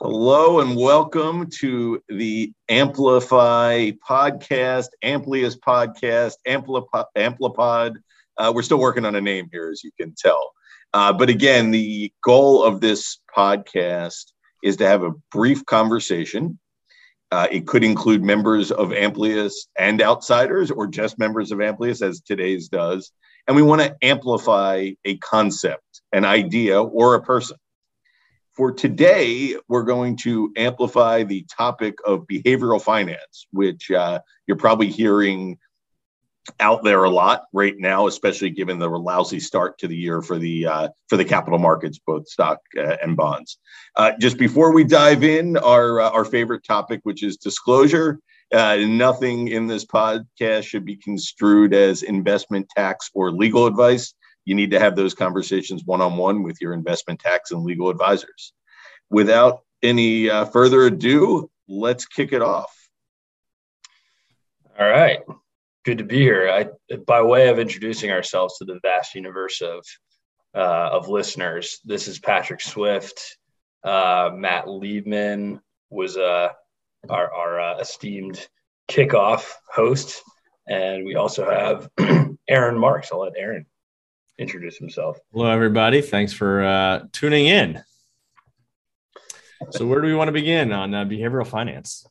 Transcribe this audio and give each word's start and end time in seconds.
Hello 0.00 0.60
and 0.60 0.76
welcome 0.76 1.50
to 1.58 2.00
the 2.08 2.52
Amplify 2.68 3.90
podcast, 4.08 4.86
Amplius 5.02 5.56
podcast, 5.58 6.34
Amplipod. 6.46 7.06
Amplipod. 7.16 7.96
Uh, 8.36 8.52
we're 8.54 8.62
still 8.62 8.78
working 8.78 9.04
on 9.04 9.16
a 9.16 9.20
name 9.20 9.48
here, 9.50 9.70
as 9.70 9.82
you 9.82 9.90
can 10.00 10.14
tell. 10.16 10.52
Uh, 10.94 11.12
but 11.12 11.28
again, 11.28 11.72
the 11.72 12.12
goal 12.22 12.62
of 12.62 12.80
this 12.80 13.18
podcast 13.36 14.26
is 14.62 14.76
to 14.76 14.86
have 14.86 15.02
a 15.02 15.14
brief 15.32 15.66
conversation. 15.66 16.60
Uh, 17.32 17.48
it 17.50 17.66
could 17.66 17.82
include 17.82 18.22
members 18.22 18.70
of 18.70 18.92
Amplius 18.92 19.66
and 19.76 20.00
outsiders, 20.00 20.70
or 20.70 20.86
just 20.86 21.18
members 21.18 21.50
of 21.50 21.60
Amplius, 21.60 22.02
as 22.02 22.20
today's 22.20 22.68
does. 22.68 23.10
And 23.48 23.56
we 23.56 23.62
want 23.62 23.80
to 23.80 23.96
amplify 24.00 24.90
a 25.04 25.16
concept, 25.16 26.02
an 26.12 26.24
idea, 26.24 26.80
or 26.80 27.16
a 27.16 27.20
person. 27.20 27.56
For 28.58 28.72
today, 28.72 29.54
we're 29.68 29.84
going 29.84 30.16
to 30.24 30.52
amplify 30.56 31.22
the 31.22 31.46
topic 31.56 31.98
of 32.04 32.26
behavioral 32.26 32.82
finance, 32.82 33.46
which 33.52 33.88
uh, 33.88 34.18
you're 34.48 34.56
probably 34.56 34.88
hearing 34.88 35.58
out 36.58 36.82
there 36.82 37.04
a 37.04 37.08
lot 37.08 37.44
right 37.52 37.76
now, 37.78 38.08
especially 38.08 38.50
given 38.50 38.80
the 38.80 38.88
lousy 38.88 39.38
start 39.38 39.78
to 39.78 39.86
the 39.86 39.94
year 39.94 40.22
for 40.22 40.38
the 40.38 40.66
uh, 40.66 40.88
for 41.08 41.16
the 41.16 41.24
capital 41.24 41.60
markets, 41.60 42.00
both 42.04 42.26
stock 42.28 42.58
uh, 42.76 42.96
and 43.00 43.16
bonds. 43.16 43.60
Uh, 43.94 44.10
just 44.18 44.38
before 44.38 44.72
we 44.72 44.82
dive 44.82 45.22
in, 45.22 45.56
our 45.58 46.00
uh, 46.00 46.10
our 46.10 46.24
favorite 46.24 46.64
topic, 46.64 46.98
which 47.04 47.22
is 47.22 47.36
disclosure. 47.36 48.18
Uh, 48.52 48.78
nothing 48.88 49.46
in 49.46 49.68
this 49.68 49.84
podcast 49.84 50.64
should 50.64 50.84
be 50.84 50.96
construed 50.96 51.72
as 51.72 52.02
investment 52.02 52.68
tax 52.74 53.08
or 53.14 53.30
legal 53.30 53.66
advice 53.66 54.14
you 54.48 54.54
need 54.54 54.70
to 54.70 54.80
have 54.80 54.96
those 54.96 55.12
conversations 55.12 55.84
one 55.84 56.00
on 56.00 56.16
one 56.16 56.42
with 56.42 56.58
your 56.58 56.72
investment 56.72 57.20
tax 57.20 57.50
and 57.50 57.62
legal 57.64 57.90
advisors. 57.90 58.54
Without 59.10 59.60
any 59.82 60.30
uh, 60.30 60.46
further 60.46 60.86
ado, 60.86 61.50
let's 61.68 62.06
kick 62.06 62.32
it 62.32 62.40
off. 62.40 62.74
All 64.80 64.88
right. 64.88 65.20
Good 65.84 65.98
to 65.98 66.04
be 66.04 66.20
here. 66.20 66.48
I, 66.48 66.96
by 66.96 67.20
way 67.20 67.48
of 67.48 67.58
introducing 67.58 68.10
ourselves 68.10 68.56
to 68.56 68.64
the 68.64 68.80
vast 68.82 69.14
universe 69.14 69.60
of 69.60 69.84
uh, 70.54 70.88
of 70.92 71.08
listeners, 71.08 71.80
this 71.84 72.08
is 72.08 72.18
Patrick 72.18 72.62
Swift. 72.62 73.36
Uh, 73.84 74.30
Matt 74.32 74.64
Liebman 74.64 75.60
was 75.90 76.16
uh, 76.16 76.48
our, 77.10 77.32
our 77.32 77.60
uh, 77.60 77.78
esteemed 77.80 78.48
kickoff 78.90 79.52
host, 79.70 80.22
and 80.66 81.04
we 81.04 81.16
also 81.16 81.50
have 81.50 81.90
Aaron 82.48 82.78
Marks. 82.78 83.10
I'll 83.12 83.20
let 83.20 83.34
Aaron 83.36 83.66
introduce 84.38 84.76
himself. 84.76 85.18
Hello, 85.32 85.46
everybody. 85.46 86.00
Thanks 86.00 86.32
for 86.32 86.64
uh, 86.64 87.04
tuning 87.12 87.46
in. 87.46 87.82
So, 89.70 89.86
where 89.86 90.00
do 90.00 90.06
we 90.06 90.14
want 90.14 90.28
to 90.28 90.32
begin 90.32 90.72
on 90.72 90.94
uh, 90.94 91.04
behavioral 91.04 91.46
finance? 91.46 92.06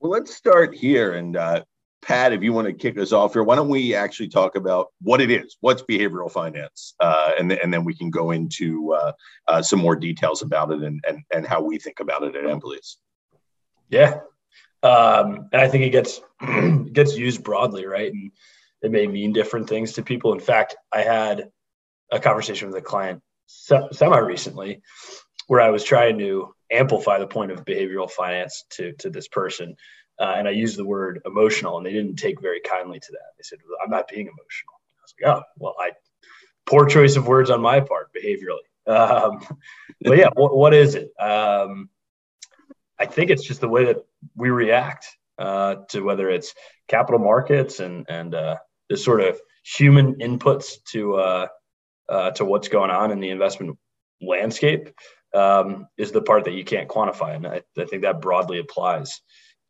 Well, 0.00 0.10
let's 0.10 0.34
start 0.34 0.74
here. 0.74 1.14
And 1.14 1.36
uh, 1.36 1.62
Pat, 2.02 2.32
if 2.32 2.42
you 2.42 2.52
want 2.52 2.66
to 2.66 2.72
kick 2.72 2.98
us 2.98 3.12
off 3.12 3.34
here, 3.34 3.44
why 3.44 3.54
don't 3.54 3.68
we 3.68 3.94
actually 3.94 4.28
talk 4.28 4.56
about 4.56 4.88
what 5.00 5.20
it 5.20 5.30
is? 5.30 5.56
What's 5.60 5.82
behavioral 5.82 6.30
finance? 6.30 6.94
Uh, 6.98 7.32
and, 7.38 7.50
th- 7.50 7.60
and 7.62 7.72
then 7.72 7.84
we 7.84 7.94
can 7.94 8.10
go 8.10 8.32
into 8.32 8.92
uh, 8.94 9.12
uh, 9.46 9.62
some 9.62 9.78
more 9.78 9.94
details 9.94 10.42
about 10.42 10.72
it 10.72 10.82
and, 10.82 11.00
and, 11.06 11.22
and 11.32 11.46
how 11.46 11.62
we 11.62 11.78
think 11.78 12.00
about 12.00 12.24
it 12.24 12.34
at 12.34 12.44
Amplius. 12.44 12.98
Yeah. 13.88 14.20
Um, 14.82 15.48
and 15.52 15.62
I 15.62 15.68
think 15.68 15.84
it 15.84 15.90
gets 15.90 16.20
gets 16.92 17.16
used 17.16 17.42
broadly, 17.42 17.86
right? 17.86 18.12
And 18.12 18.32
it 18.82 18.90
may 18.90 19.06
mean 19.06 19.32
different 19.32 19.68
things 19.68 19.92
to 19.94 20.02
people. 20.02 20.32
In 20.32 20.40
fact, 20.40 20.76
I 20.92 21.02
had 21.02 21.50
a 22.10 22.18
conversation 22.18 22.68
with 22.68 22.76
a 22.76 22.82
client 22.82 23.22
semi 23.46 24.18
recently 24.18 24.82
where 25.46 25.60
I 25.60 25.70
was 25.70 25.82
trying 25.82 26.18
to 26.18 26.54
amplify 26.70 27.18
the 27.18 27.26
point 27.26 27.50
of 27.50 27.64
behavioral 27.64 28.10
finance 28.10 28.64
to, 28.70 28.92
to 28.98 29.10
this 29.10 29.28
person. 29.28 29.76
Uh, 30.20 30.34
and 30.36 30.46
I 30.46 30.50
used 30.50 30.76
the 30.76 30.84
word 30.84 31.20
emotional, 31.24 31.78
and 31.78 31.86
they 31.86 31.92
didn't 31.92 32.16
take 32.16 32.40
very 32.40 32.60
kindly 32.60 32.98
to 33.00 33.12
that. 33.12 33.32
They 33.36 33.42
said, 33.42 33.60
well, 33.66 33.78
I'm 33.82 33.90
not 33.90 34.08
being 34.08 34.26
emotional. 34.26 34.74
I 34.98 35.02
was 35.02 35.14
like, 35.20 35.36
oh, 35.36 35.42
well, 35.58 35.74
I 35.80 35.92
poor 36.66 36.86
choice 36.86 37.16
of 37.16 37.26
words 37.26 37.50
on 37.50 37.62
my 37.62 37.80
part 37.80 38.10
behaviorally. 38.12 38.66
Um, 38.86 39.40
but 40.02 40.18
yeah, 40.18 40.28
what, 40.34 40.56
what 40.56 40.74
is 40.74 40.94
it? 40.94 41.10
Um, 41.18 41.88
I 42.98 43.06
think 43.06 43.30
it's 43.30 43.46
just 43.46 43.60
the 43.60 43.68
way 43.68 43.86
that 43.86 44.04
we 44.36 44.50
react 44.50 45.06
uh, 45.38 45.76
to 45.90 46.00
whether 46.00 46.28
it's 46.28 46.52
capital 46.88 47.20
markets 47.20 47.80
and 47.80 48.06
and 48.08 48.34
uh, 48.34 48.56
this 48.90 49.04
sort 49.04 49.20
of 49.20 49.40
human 49.64 50.16
inputs 50.16 50.82
to 50.90 51.14
uh, 51.14 51.46
uh, 52.08 52.30
to 52.32 52.44
what's 52.44 52.68
going 52.68 52.90
on 52.90 53.10
in 53.10 53.20
the 53.20 53.30
investment 53.30 53.78
landscape 54.20 54.90
um, 55.34 55.86
is 55.96 56.12
the 56.12 56.22
part 56.22 56.44
that 56.44 56.54
you 56.54 56.64
can't 56.64 56.88
quantify. 56.88 57.36
And 57.36 57.46
I, 57.46 57.62
I 57.78 57.84
think 57.84 58.02
that 58.02 58.20
broadly 58.20 58.58
applies 58.58 59.20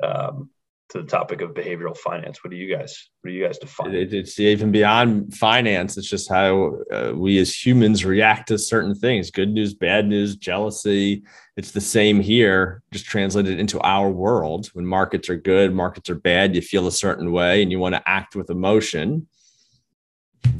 um, 0.03 0.50
to 0.91 1.03
the 1.03 1.06
topic 1.06 1.43
of 1.43 1.50
behavioral 1.50 1.97
finance. 1.97 2.43
What 2.43 2.50
do 2.50 2.56
you 2.56 2.75
guys, 2.75 3.10
what 3.21 3.31
do 3.31 3.37
you 3.37 3.44
guys 3.44 3.59
define? 3.59 3.94
It, 3.94 4.15
it's 4.15 4.38
even 4.41 4.72
beyond 4.72 5.34
finance. 5.34 5.99
It's 5.99 6.09
just 6.09 6.31
how 6.31 6.78
uh, 6.91 7.12
we 7.15 7.38
as 7.38 7.54
humans 7.54 8.04
react 8.04 8.49
to 8.49 8.59
certain 8.59 8.94
things, 8.94 9.31
good 9.31 9.53
news, 9.53 9.75
bad 9.75 10.06
news, 10.06 10.37
jealousy. 10.37 11.25
It's 11.56 11.72
the 11.72 11.81
same 11.81 12.20
here, 12.20 12.82
just 12.93 13.05
translated 13.05 13.59
into 13.59 13.81
our 13.81 14.09
world. 14.09 14.69
When 14.72 14.87
markets 14.87 15.28
are 15.28 15.37
good, 15.37 15.75
markets 15.75 16.09
are 16.09 16.15
bad, 16.15 16.55
you 16.55 16.62
feel 16.62 16.87
a 16.87 16.93
certain 16.93 17.32
way 17.32 17.62
and 17.62 17.70
you 17.70 17.78
want 17.78 17.94
to 17.94 18.09
act 18.09 18.34
with 18.34 18.49
emotion 18.49 19.26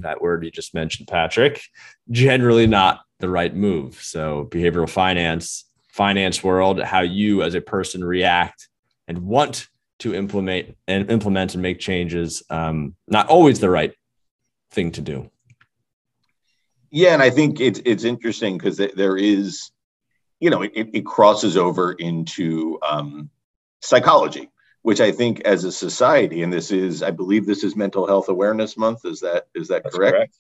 that 0.01 0.21
word 0.21 0.45
you 0.45 0.51
just 0.51 0.75
mentioned, 0.75 1.09
Patrick, 1.09 1.63
generally 2.11 2.67
not 2.67 3.01
the 3.21 3.29
right 3.29 3.55
move. 3.55 4.01
So, 4.03 4.49
behavioral 4.51 4.89
finance, 4.89 5.65
finance 5.89 6.43
world, 6.43 6.81
how 6.81 7.01
you 7.01 7.43
as 7.43 7.55
a 7.55 7.61
person 7.61 8.05
react 8.05 8.69
and 9.07 9.19
want 9.19 9.69
to 10.01 10.15
implement 10.15 10.77
and 10.87 11.11
implement 11.11 11.55
and 11.55 11.63
make 11.63 11.81
changes, 11.81 12.43
um, 12.51 12.95
not 13.09 13.29
always 13.29 13.61
the 13.61 13.71
right 13.71 13.93
thing 14.71 14.93
to 14.93 15.01
do. 15.01 15.31
Yeah, 16.91 17.15
and 17.15 17.23
I 17.23 17.31
think 17.31 17.61
it's 17.61 17.81
it's 17.85 18.05
interesting 18.05 18.57
because 18.57 18.79
there 18.79 19.17
is, 19.17 19.71
you 20.41 20.51
know, 20.51 20.63
it, 20.63 20.73
it 20.75 21.05
crosses 21.05 21.57
over 21.57 21.93
into 21.93 22.79
um, 22.89 23.29
psychology 23.83 24.51
which 24.89 25.03
I 25.03 25.13
think 25.13 25.41
as 25.41 25.65
a 25.65 25.71
society, 25.71 26.43
and 26.43 26.51
this 26.51 26.71
is, 26.71 27.03
I 27.03 27.11
believe 27.11 27.45
this 27.45 27.63
is 27.63 27.77
Mental 27.77 28.07
Health 28.07 28.31
Awareness 28.31 28.79
Month. 28.79 29.05
Is 29.05 29.21
that 29.21 29.49
is 29.55 29.69
that 29.69 29.85
correct? 29.85 30.17
correct? 30.17 30.39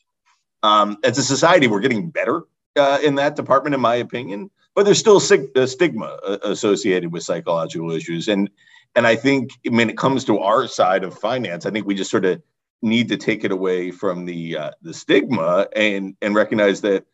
Um, 0.62 0.96
as 1.04 1.18
a 1.18 1.22
society, 1.22 1.66
we're 1.66 1.80
getting 1.80 2.08
better 2.08 2.44
uh, 2.74 2.98
in 3.04 3.16
that 3.16 3.36
department, 3.36 3.74
in 3.74 3.82
my 3.82 3.96
opinion. 3.96 4.50
But 4.74 4.86
there's 4.86 4.98
still 4.98 5.20
sig- 5.20 5.54
a 5.54 5.66
stigma 5.66 6.18
uh, 6.26 6.38
associated 6.44 7.12
with 7.12 7.24
psychological 7.24 7.90
issues, 7.90 8.28
and 8.28 8.48
and 8.96 9.06
I 9.06 9.16
think 9.16 9.50
when 9.68 9.90
it 9.90 9.98
comes 9.98 10.24
to 10.24 10.38
our 10.38 10.66
side 10.66 11.04
of 11.04 11.12
finance, 11.12 11.66
I 11.66 11.70
think 11.70 11.86
we 11.86 11.94
just 11.94 12.10
sort 12.10 12.24
of 12.24 12.40
need 12.80 13.08
to 13.08 13.18
take 13.18 13.44
it 13.44 13.52
away 13.52 13.90
from 13.90 14.24
the 14.24 14.56
uh, 14.56 14.70
the 14.80 14.94
stigma 14.94 15.68
and 15.76 16.16
and 16.22 16.34
recognize 16.34 16.80
that 16.80 17.04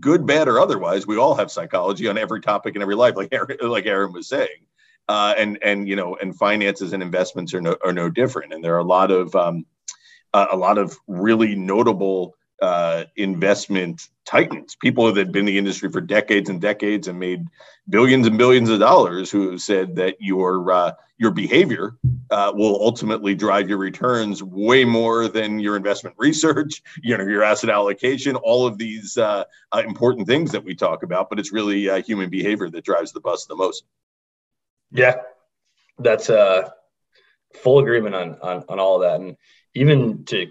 good, 0.00 0.24
bad, 0.24 0.48
or 0.48 0.58
otherwise, 0.58 1.06
we 1.06 1.18
all 1.18 1.34
have 1.34 1.50
psychology 1.50 2.08
on 2.08 2.16
every 2.16 2.40
topic 2.40 2.76
in 2.76 2.80
every 2.80 2.94
life, 2.94 3.14
like 3.14 3.28
Aaron, 3.30 3.58
like 3.60 3.84
Aaron 3.84 4.14
was 4.14 4.26
saying 4.26 4.64
uh, 5.08 5.34
and 5.38 5.58
and 5.62 5.88
you 5.88 5.96
know 5.96 6.16
and 6.16 6.36
finances 6.36 6.92
and 6.92 7.02
investments 7.02 7.54
are 7.54 7.60
no 7.60 7.76
are 7.84 7.92
no 7.92 8.10
different. 8.10 8.52
And 8.52 8.62
there 8.62 8.74
are 8.74 8.80
a 8.80 8.84
lot 8.84 9.10
of 9.10 9.34
um, 9.34 9.64
a 10.34 10.56
lot 10.56 10.78
of 10.78 10.96
really 11.06 11.54
notable 11.54 12.34
uh, 12.60 13.04
investment 13.16 14.08
titans, 14.24 14.76
people 14.76 15.06
that 15.06 15.16
have 15.16 15.32
been 15.32 15.40
in 15.40 15.46
the 15.46 15.58
industry 15.58 15.90
for 15.90 16.00
decades 16.00 16.50
and 16.50 16.60
decades 16.60 17.08
and 17.08 17.18
made 17.18 17.44
billions 17.88 18.26
and 18.26 18.36
billions 18.36 18.68
of 18.68 18.80
dollars, 18.80 19.30
who 19.30 19.50
have 19.50 19.60
said 19.60 19.94
that 19.96 20.16
your 20.18 20.70
uh, 20.70 20.92
your 21.18 21.30
behavior 21.30 21.96
uh, 22.30 22.52
will 22.54 22.82
ultimately 22.82 23.34
drive 23.34 23.68
your 23.68 23.78
returns 23.78 24.42
way 24.42 24.84
more 24.84 25.28
than 25.28 25.58
your 25.58 25.76
investment 25.76 26.14
research, 26.18 26.82
you 27.02 27.16
know, 27.16 27.24
your 27.24 27.42
asset 27.42 27.70
allocation, 27.70 28.36
all 28.36 28.66
of 28.66 28.78
these 28.78 29.16
uh, 29.16 29.44
uh, 29.72 29.82
important 29.86 30.26
things 30.26 30.50
that 30.52 30.64
we 30.64 30.74
talk 30.74 31.02
about. 31.02 31.30
But 31.30 31.38
it's 31.38 31.52
really 31.52 31.88
uh, 31.88 32.02
human 32.02 32.28
behavior 32.28 32.68
that 32.70 32.84
drives 32.84 33.12
the 33.12 33.20
bus 33.20 33.46
the 33.46 33.56
most. 33.56 33.84
Yeah, 34.90 35.16
that's 35.98 36.28
a 36.28 36.40
uh, 36.40 36.68
full 37.54 37.78
agreement 37.78 38.14
on, 38.14 38.38
on 38.40 38.64
on 38.68 38.80
all 38.80 38.96
of 38.96 39.02
that, 39.02 39.20
and 39.20 39.36
even 39.74 40.24
to 40.26 40.46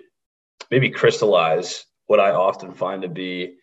maybe 0.69 0.89
crystallize 0.89 1.85
what 2.07 2.19
I 2.19 2.31
often 2.31 2.73
find 2.73 3.01
to 3.01 3.09
be 3.09 3.55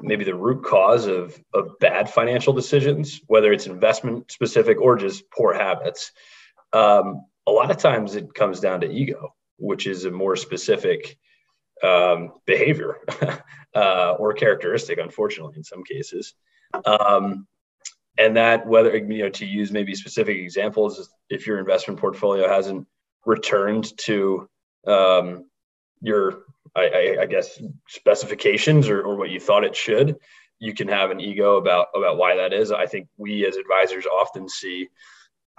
maybe 0.00 0.24
the 0.24 0.34
root 0.34 0.64
cause 0.64 1.06
of 1.06 1.38
of 1.54 1.78
bad 1.78 2.10
financial 2.10 2.52
decisions, 2.52 3.20
whether 3.26 3.52
it's 3.52 3.66
investment 3.66 4.30
specific 4.30 4.80
or 4.80 4.96
just 4.96 5.30
poor 5.30 5.54
habits. 5.54 6.12
Um, 6.72 7.26
a 7.46 7.50
lot 7.50 7.70
of 7.70 7.78
times 7.78 8.14
it 8.14 8.34
comes 8.34 8.60
down 8.60 8.80
to 8.80 8.90
ego, 8.90 9.34
which 9.56 9.86
is 9.86 10.04
a 10.04 10.10
more 10.10 10.36
specific 10.36 11.18
um, 11.82 12.32
behavior 12.46 12.98
uh, 13.74 14.12
or 14.18 14.32
characteristic, 14.32 14.98
unfortunately, 14.98 15.54
in 15.56 15.64
some 15.64 15.82
cases. 15.84 16.34
Um, 16.84 17.46
and 18.18 18.36
that 18.36 18.66
whether 18.66 18.96
you 18.96 19.22
know 19.22 19.28
to 19.30 19.46
use 19.46 19.72
maybe 19.72 19.94
specific 19.94 20.36
examples 20.36 21.10
if 21.30 21.46
your 21.46 21.58
investment 21.58 21.98
portfolio 21.98 22.48
hasn't 22.48 22.86
returned 23.24 23.96
to 23.98 24.48
um, 24.86 25.46
your 26.00 26.42
I, 26.74 26.88
I, 26.88 27.22
I, 27.22 27.26
guess 27.26 27.60
specifications 27.88 28.88
or, 28.88 29.02
or 29.02 29.16
what 29.16 29.30
you 29.30 29.38
thought 29.38 29.64
it 29.64 29.76
should 29.76 30.16
you 30.62 30.72
can 30.72 30.86
have 30.86 31.10
an 31.10 31.20
ego 31.20 31.56
about 31.56 31.88
about 31.94 32.16
why 32.16 32.36
that 32.36 32.52
is. 32.52 32.70
I 32.70 32.86
think 32.86 33.08
we 33.18 33.44
as 33.46 33.56
advisors 33.56 34.06
often 34.06 34.48
see 34.48 34.88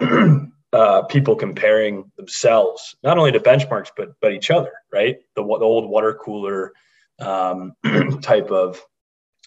uh, 0.72 1.02
people 1.02 1.36
comparing 1.36 2.10
themselves 2.16 2.96
not 3.02 3.18
only 3.18 3.30
to 3.32 3.38
benchmarks 3.38 3.90
but 3.94 4.14
but 4.22 4.32
each 4.32 4.50
other, 4.50 4.72
right? 4.90 5.18
The, 5.36 5.42
the 5.42 5.64
old 5.64 5.90
water 5.90 6.14
cooler 6.14 6.72
um, 7.20 7.74
type 8.22 8.50
of 8.50 8.82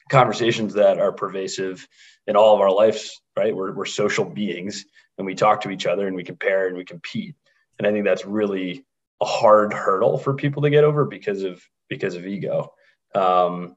conversations 0.09 0.73
that 0.75 0.99
are 0.99 1.11
pervasive 1.11 1.87
in 2.25 2.35
all 2.35 2.55
of 2.55 2.61
our 2.61 2.71
lives, 2.71 3.21
right? 3.37 3.55
We're, 3.55 3.73
we're 3.73 3.85
social 3.85 4.25
beings 4.25 4.85
and 5.17 5.25
we 5.25 5.35
talk 5.35 5.61
to 5.61 5.69
each 5.69 5.85
other 5.85 6.07
and 6.07 6.15
we 6.15 6.23
compare 6.23 6.67
and 6.67 6.77
we 6.77 6.85
compete. 6.85 7.35
And 7.77 7.87
I 7.87 7.91
think 7.91 8.05
that's 8.05 8.25
really 8.25 8.85
a 9.21 9.25
hard 9.25 9.73
hurdle 9.73 10.17
for 10.17 10.33
people 10.33 10.63
to 10.63 10.69
get 10.69 10.83
over 10.83 11.05
because 11.05 11.43
of 11.43 11.61
because 11.89 12.15
of 12.15 12.25
ego. 12.25 12.73
Um, 13.15 13.75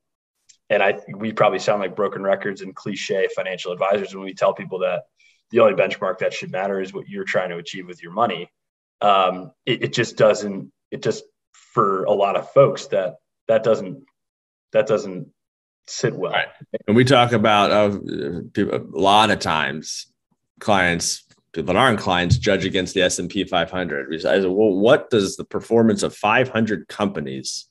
and 0.68 0.82
I 0.82 0.98
we 1.14 1.32
probably 1.32 1.58
sound 1.58 1.80
like 1.80 1.96
broken 1.96 2.22
records 2.22 2.60
and 2.60 2.74
cliche 2.74 3.28
financial 3.34 3.72
advisors 3.72 4.14
when 4.14 4.24
we 4.24 4.34
tell 4.34 4.54
people 4.54 4.80
that 4.80 5.04
the 5.50 5.60
only 5.60 5.74
benchmark 5.74 6.18
that 6.18 6.32
should 6.32 6.52
matter 6.52 6.80
is 6.80 6.92
what 6.92 7.08
you're 7.08 7.24
trying 7.24 7.50
to 7.50 7.56
achieve 7.56 7.88
with 7.88 8.02
your 8.02 8.12
money. 8.12 8.50
Um, 9.00 9.52
it, 9.66 9.84
it 9.84 9.92
just 9.92 10.16
doesn't. 10.16 10.72
It 10.90 11.02
just 11.02 11.24
for 11.52 12.04
a 12.04 12.12
lot 12.12 12.36
of 12.36 12.52
folks 12.52 12.86
that 12.88 13.16
that 13.48 13.62
doesn't 13.62 14.04
that 14.72 14.86
doesn't 14.86 15.28
sit 15.86 16.14
well. 16.14 16.32
Right. 16.32 16.48
And 16.86 16.96
we 16.96 17.04
talk 17.04 17.32
about 17.32 17.70
uh, 17.70 17.98
people, 18.52 18.76
a 18.76 18.98
lot 18.98 19.30
of 19.30 19.38
times 19.38 20.06
clients 20.60 21.24
people 21.52 21.74
that 21.74 21.80
aren't 21.80 21.98
clients 21.98 22.38
judge 22.38 22.64
against 22.64 22.94
the 22.94 23.02
S&P 23.02 23.44
500. 23.44 24.08
We 24.08 24.18
say, 24.18 24.40
well, 24.42 24.74
what 24.74 25.10
does 25.10 25.36
the 25.36 25.44
performance 25.44 26.02
of 26.02 26.14
500 26.14 26.88
companies 26.88 27.66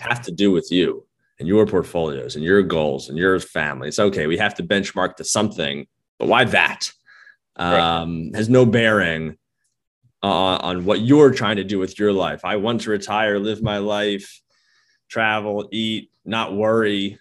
have 0.00 0.22
to 0.22 0.32
do 0.32 0.50
with 0.50 0.68
you 0.70 1.06
and 1.38 1.46
your 1.46 1.66
portfolios 1.66 2.36
and 2.36 2.44
your 2.44 2.62
goals 2.62 3.08
and 3.08 3.18
your 3.18 3.38
family? 3.40 3.88
It's 3.88 3.98
okay. 3.98 4.26
We 4.26 4.38
have 4.38 4.54
to 4.54 4.62
benchmark 4.62 5.16
to 5.16 5.24
something, 5.24 5.86
but 6.18 6.28
why 6.28 6.44
that? 6.44 6.90
Um, 7.56 8.30
Has 8.34 8.48
no 8.48 8.64
bearing 8.64 9.36
uh, 10.22 10.56
on 10.56 10.84
what 10.84 11.00
you're 11.00 11.32
trying 11.32 11.56
to 11.56 11.64
do 11.64 11.78
with 11.78 11.98
your 11.98 12.12
life. 12.12 12.44
I 12.44 12.56
want 12.56 12.82
to 12.82 12.90
retire, 12.90 13.38
live 13.38 13.62
my 13.62 13.78
life, 13.78 14.40
travel, 15.08 15.68
eat, 15.70 16.10
not 16.24 16.54
worry. 16.54 17.18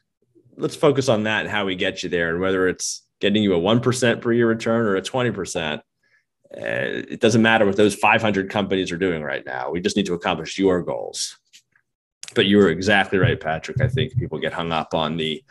Let's 0.58 0.76
focus 0.76 1.08
on 1.10 1.24
that 1.24 1.42
and 1.42 1.50
how 1.50 1.66
we 1.66 1.76
get 1.76 2.04
you 2.04 2.10
there, 2.10 2.30
and 2.32 2.42
whether 2.42 2.68
it's 2.68 3.04
getting 3.20 3.44
you 3.44 3.54
a 3.54 3.60
1% 3.60 4.22
per 4.22 4.34
year 4.34 4.48
return 4.48 4.86
or 4.86 4.96
a 4.96 5.02
20%. 5.02 5.78
Uh, 5.78 5.82
it 6.56 7.20
doesn't 7.20 7.42
matter 7.42 7.66
what 7.66 7.76
those 7.76 7.96
500 7.96 8.50
companies 8.50 8.92
are 8.92 8.98
doing 8.98 9.22
right 9.22 9.46
now. 9.46 9.70
We 9.70 9.82
just 9.82 9.98
need 9.98 10.06
to 10.06 10.14
accomplish 10.14 10.58
your 10.58 10.82
goals. 10.82 11.38
But 12.36 12.46
you 12.46 12.58
were 12.58 12.70
exactly 12.70 13.20
right, 13.20 13.40
Patrick. 13.40 13.82
I 13.82 13.88
think 13.88 14.18
people 14.18 14.40
get 14.40 14.54
hung 14.54 14.72
up 14.72 14.94
on 14.94 15.18
the 15.18 15.44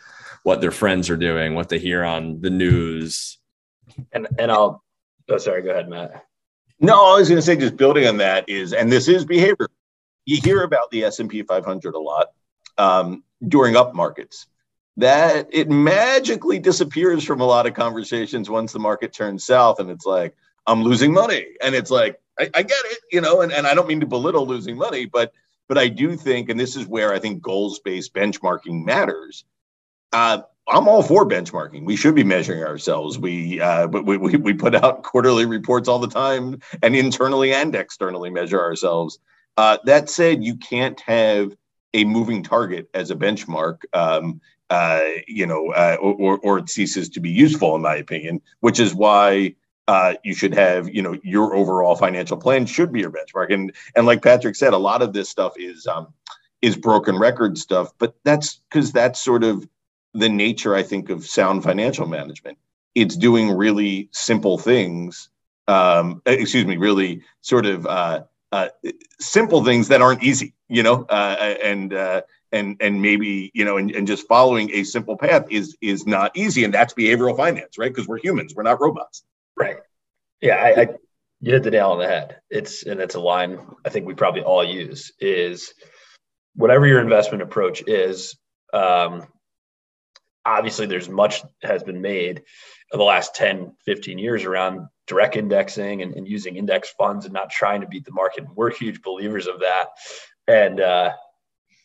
what 0.43 0.61
their 0.61 0.71
friends 0.71 1.09
are 1.09 1.17
doing, 1.17 1.55
what 1.55 1.69
they 1.69 1.79
hear 1.79 2.03
on 2.03 2.39
the 2.41 2.49
news. 2.49 3.37
And 4.13 4.27
and 4.39 4.51
I'll 4.51 4.83
oh 5.29 5.37
sorry, 5.37 5.61
go 5.61 5.71
ahead, 5.71 5.89
Matt. 5.89 6.23
No, 6.79 7.13
I 7.13 7.17
was 7.17 7.27
going 7.27 7.37
to 7.37 7.41
say 7.41 7.55
just 7.55 7.75
building 7.75 8.07
on 8.07 8.17
that 8.17 8.47
is, 8.47 8.73
and 8.73 8.91
this 8.91 9.07
is 9.07 9.25
behavior. 9.25 9.67
You 10.25 10.39
hear 10.41 10.63
about 10.63 10.91
the 10.91 11.03
S 11.03 11.19
and 11.19 11.29
P 11.29 11.41
500 11.41 11.95
a 11.95 11.99
lot 11.99 12.27
um, 12.77 13.23
during 13.47 13.75
up 13.75 13.95
markets. 13.95 14.47
That 14.97 15.47
it 15.51 15.69
magically 15.69 16.59
disappears 16.59 17.23
from 17.23 17.39
a 17.39 17.45
lot 17.45 17.67
of 17.67 17.75
conversations 17.75 18.49
once 18.49 18.73
the 18.73 18.79
market 18.79 19.13
turns 19.13 19.45
south, 19.45 19.79
and 19.79 19.89
it's 19.91 20.05
like, 20.05 20.35
I'm 20.65 20.83
losing 20.83 21.13
money. 21.13 21.45
And 21.61 21.75
it's 21.75 21.91
like, 21.91 22.19
I, 22.39 22.49
I 22.55 22.63
get 22.63 22.79
it, 22.85 22.99
you 23.11 23.21
know, 23.21 23.41
and, 23.41 23.51
and 23.51 23.67
I 23.67 23.75
don't 23.75 23.87
mean 23.87 23.99
to 23.99 24.07
belittle 24.07 24.47
losing 24.47 24.75
money, 24.75 25.05
but 25.05 25.33
but 25.67 25.77
I 25.77 25.87
do 25.87 26.15
think, 26.15 26.49
and 26.49 26.59
this 26.59 26.75
is 26.75 26.87
where 26.87 27.13
I 27.13 27.19
think 27.19 27.41
goals-based 27.41 28.13
benchmarking 28.13 28.85
matters. 28.85 29.43
Uh, 30.13 30.39
I'm 30.67 30.87
all 30.87 31.03
for 31.03 31.27
benchmarking. 31.27 31.85
We 31.85 31.95
should 31.95 32.15
be 32.15 32.23
measuring 32.23 32.63
ourselves. 32.63 33.19
We, 33.19 33.59
uh, 33.59 33.87
we, 33.87 34.17
we, 34.17 34.35
we 34.37 34.53
put 34.53 34.75
out 34.75 35.03
quarterly 35.03 35.45
reports 35.45 35.89
all 35.89 35.99
the 35.99 36.07
time 36.07 36.61
and 36.81 36.95
internally 36.95 37.53
and 37.53 37.75
externally 37.75 38.29
measure 38.29 38.61
ourselves. 38.61 39.19
Uh, 39.57 39.77
that 39.85 40.09
said, 40.09 40.43
you 40.43 40.55
can't 40.55 40.99
have 41.01 41.55
a 41.93 42.05
moving 42.05 42.43
target 42.43 42.89
as 42.93 43.11
a 43.11 43.15
benchmark, 43.15 43.79
um, 43.93 44.39
uh, 44.69 45.01
you 45.27 45.45
know, 45.45 45.71
uh, 45.71 45.97
or, 46.01 46.39
or 46.39 46.57
it 46.57 46.69
ceases 46.69 47.09
to 47.09 47.19
be 47.19 47.29
useful, 47.29 47.75
in 47.75 47.81
my 47.81 47.95
opinion, 47.95 48.41
which 48.59 48.79
is 48.79 48.93
why 48.93 49.55
uh, 49.87 50.15
you 50.23 50.33
should 50.33 50.53
have, 50.53 50.89
you 50.93 51.01
know, 51.01 51.17
your 51.23 51.55
overall 51.55 51.95
financial 51.95 52.37
plan 52.37 52.65
should 52.65 52.91
be 52.91 52.99
your 52.99 53.11
benchmark. 53.11 53.53
And 53.53 53.73
and 53.95 54.05
like 54.05 54.21
Patrick 54.21 54.55
said, 54.55 54.73
a 54.73 54.77
lot 54.77 55.01
of 55.01 55.13
this 55.13 55.29
stuff 55.29 55.53
is 55.57 55.87
um, 55.87 56.13
is 56.61 56.75
broken 56.75 57.17
record 57.17 57.57
stuff, 57.57 57.93
but 57.97 58.15
that's 58.23 58.61
because 58.69 58.91
that's 58.91 59.19
sort 59.19 59.43
of 59.43 59.67
the 60.13 60.29
nature, 60.29 60.75
I 60.75 60.83
think, 60.83 61.09
of 61.09 61.25
sound 61.25 61.63
financial 61.63 62.07
management. 62.07 62.57
It's 62.95 63.15
doing 63.15 63.51
really 63.51 64.09
simple 64.11 64.57
things. 64.57 65.29
Um, 65.69 66.21
excuse 66.25 66.65
me, 66.65 66.77
really 66.77 67.21
sort 67.41 67.65
of 67.65 67.85
uh, 67.85 68.23
uh, 68.51 68.69
simple 69.19 69.63
things 69.63 69.89
that 69.89 70.01
aren't 70.01 70.23
easy, 70.23 70.53
you 70.69 70.81
know, 70.81 71.05
uh, 71.09 71.55
and 71.63 71.93
uh, 71.93 72.21
and 72.57 72.77
and 72.81 73.01
maybe 73.01 73.51
you 73.53 73.65
know, 73.65 73.77
and, 73.77 73.91
and 73.91 74.07
just 74.07 74.27
following 74.27 74.71
a 74.71 74.83
simple 74.83 75.17
path 75.17 75.45
is 75.49 75.77
is 75.81 76.05
not 76.05 76.35
easy, 76.35 76.63
and 76.63 76.73
that's 76.73 76.93
behavioral 76.93 77.37
finance, 77.37 77.77
right? 77.77 77.93
Because 77.93 78.07
we're 78.07 78.19
humans, 78.19 78.53
we're 78.55 78.63
not 78.63 78.81
robots. 78.81 79.23
Right. 79.55 79.77
Yeah, 80.41 80.55
I, 80.55 80.81
I 80.81 80.87
you 81.39 81.53
hit 81.53 81.63
the 81.63 81.71
nail 81.71 81.91
on 81.91 81.99
the 81.99 82.07
head. 82.07 82.41
It's 82.49 82.83
and 82.83 82.99
it's 82.99 83.15
a 83.15 83.19
line 83.19 83.59
I 83.85 83.89
think 83.89 84.05
we 84.05 84.13
probably 84.13 84.41
all 84.41 84.63
use 84.63 85.11
is 85.19 85.73
whatever 86.55 86.85
your 86.85 86.99
investment 86.99 87.43
approach 87.43 87.83
is. 87.87 88.35
Um, 88.73 89.27
obviously, 90.45 90.87
there's 90.87 91.09
much 91.09 91.43
has 91.61 91.83
been 91.83 92.01
made 92.01 92.43
in 92.91 92.99
the 92.99 93.05
last 93.05 93.35
10, 93.35 93.75
15 93.85 94.17
years 94.17 94.43
around 94.45 94.87
direct 95.07 95.35
indexing 95.35 96.01
and, 96.01 96.15
and 96.15 96.27
using 96.27 96.55
index 96.55 96.89
funds 96.97 97.25
and 97.25 97.33
not 97.33 97.49
trying 97.49 97.81
to 97.81 97.87
beat 97.87 98.05
the 98.05 98.11
market. 98.11 98.45
We're 98.55 98.71
huge 98.71 99.01
believers 99.01 99.47
of 99.47 99.59
that. 99.59 99.87
And 100.47 100.79
uh, 100.79 101.11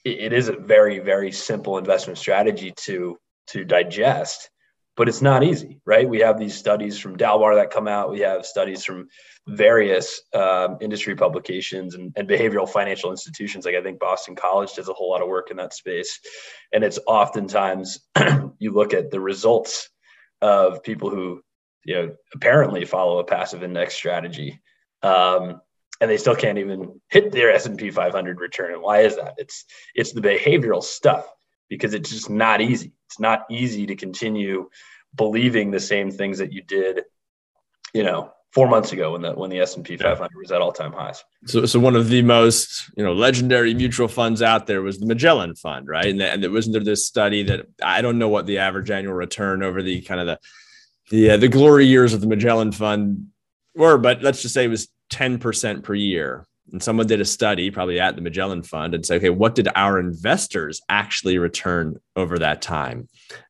it, 0.05 0.33
is 0.33 0.49
a 0.49 0.57
very, 0.57 0.99
very 0.99 1.33
simple 1.33 1.79
investment 1.79 2.19
strategy 2.19 2.73
to 2.85 3.19
to 3.49 3.65
digest 3.65 4.51
but 4.97 5.09
it's 5.09 5.23
not 5.23 5.43
easy, 5.43 5.81
right? 5.87 6.09
We 6.09 6.21
have 6.21 6.39
these 6.39 6.55
studies 6.55 6.99
from 6.99 7.17
Dalbar 7.17 7.55
that 7.57 7.71
come 7.71 7.89
out. 7.89 8.11
We 8.11 8.21
have 8.21 8.45
studies 8.45 8.85
from 8.85 9.09
various 9.49 10.21
um, 10.35 10.77
industry 10.81 11.17
publications 11.17 11.95
and, 11.95 12.13
and, 12.15 12.29
behavioral 12.29 12.69
financial 12.69 13.11
institutions. 13.11 13.65
Like 13.65 13.75
I 13.75 13.83
think 13.83 13.99
Boston 13.99 14.37
College 14.37 14.75
does 14.75 14.89
a 14.89 14.93
whole 14.93 15.11
lot 15.11 15.23
of 15.23 15.29
work 15.29 15.51
in 15.51 15.57
that 15.57 15.73
space. 15.73 16.21
And 16.73 16.85
it's 16.85 16.99
oftentimes 17.07 18.01
you 18.59 18.73
look 18.73 18.93
at 18.93 19.11
the 19.11 19.21
results 19.21 19.89
of 20.43 20.83
people 20.83 21.09
who, 21.09 21.41
you 21.85 21.95
know, 21.95 22.15
apparently 22.35 22.85
follow 22.85 23.19
a 23.19 23.25
passive 23.25 23.63
index 23.63 23.95
strategy. 23.95 24.61
Um, 25.03 25.61
and 26.03 26.11
they 26.11 26.17
still 26.17 26.35
can't 26.35 26.59
even 26.59 27.01
hit 27.11 27.31
their 27.31 27.53
S&P 27.53 27.93
500 27.93 28.41
return. 28.41 28.73
And 28.73 28.83
why 28.83 29.03
is 29.03 29.15
that? 29.15 29.35
It's 29.39 29.65
it's 29.95 30.13
the 30.13 30.21
behavioral 30.21 30.83
stuff 30.83 31.25
because 31.69 31.95
it's 31.95 32.11
just 32.11 32.29
not 32.29 32.61
easy. 32.61 32.93
It's 33.07 33.21
not 33.21 33.47
easy 33.49 33.87
to 33.87 33.95
continue 33.95 34.69
believing 35.15 35.71
the 35.71 35.79
same 35.79 36.11
things 36.11 36.39
that 36.39 36.53
you 36.53 36.61
did, 36.61 37.03
you 37.95 38.03
know, 38.03 38.33
four 38.51 38.67
months 38.67 38.91
ago 38.91 39.13
when 39.13 39.23
the 39.23 39.33
when 39.33 39.49
the 39.49 39.61
S 39.61 39.77
and 39.77 39.85
P 39.85 39.97
500 39.97 40.29
was 40.37 40.51
at 40.51 40.61
all 40.61 40.73
time 40.73 40.93
highs. 40.93 41.23
So, 41.47 41.67
so 41.67 41.79
one 41.79 41.95
of 41.95 42.09
the 42.09 42.23
most 42.23 42.91
you 42.97 43.05
know 43.05 43.13
legendary 43.13 43.73
mutual 43.73 44.09
funds 44.09 44.43
out 44.43 44.67
there 44.67 44.83
was 44.83 44.99
the 44.99 45.07
Magellan 45.07 45.55
Fund, 45.55 45.87
right? 45.87 46.07
And, 46.07 46.21
the, 46.21 46.29
and 46.29 46.43
there 46.43 46.51
wasn't 46.51 46.73
there 46.73 46.83
this 46.83 47.07
study 47.07 47.45
that 47.45 47.67
I 47.81 48.03
don't 48.03 48.19
know 48.19 48.29
what 48.29 48.47
the 48.47 48.59
average 48.59 48.91
annual 48.91 49.15
return 49.15 49.63
over 49.63 49.85
the 49.85 50.01
kind 50.03 50.21
of 50.21 50.27
the 50.27 50.39
the 51.11 51.31
uh, 51.31 51.37
the 51.37 51.49
glory 51.49 51.87
years 51.87 52.13
of 52.13 52.21
the 52.21 52.27
Magellan 52.27 52.73
Fund 52.73 53.29
were, 53.77 53.99
but 53.99 54.21
let's 54.21 54.43
just 54.43 54.53
say 54.53 54.65
it 54.65 54.69
was 54.69 54.89
ten 55.13 55.39
percent 55.39 55.85
per 55.85 55.95
year 55.95 56.47
and 56.73 56.83
someone 56.83 57.07
did 57.07 57.21
a 57.21 57.25
study 57.25 57.71
probably 57.71 58.01
at 58.01 58.17
the 58.17 58.23
Magellan 58.23 58.63
Fund 58.63 58.95
and 58.95 59.05
say, 59.05 59.17
okay, 59.17 59.31
what 59.31 59.55
did 59.55 59.69
our 59.75 59.99
investors 59.99 60.81
actually 60.89 61.39
return 61.39 61.99
over 62.17 62.39
that 62.39 62.63
time? 62.63 63.09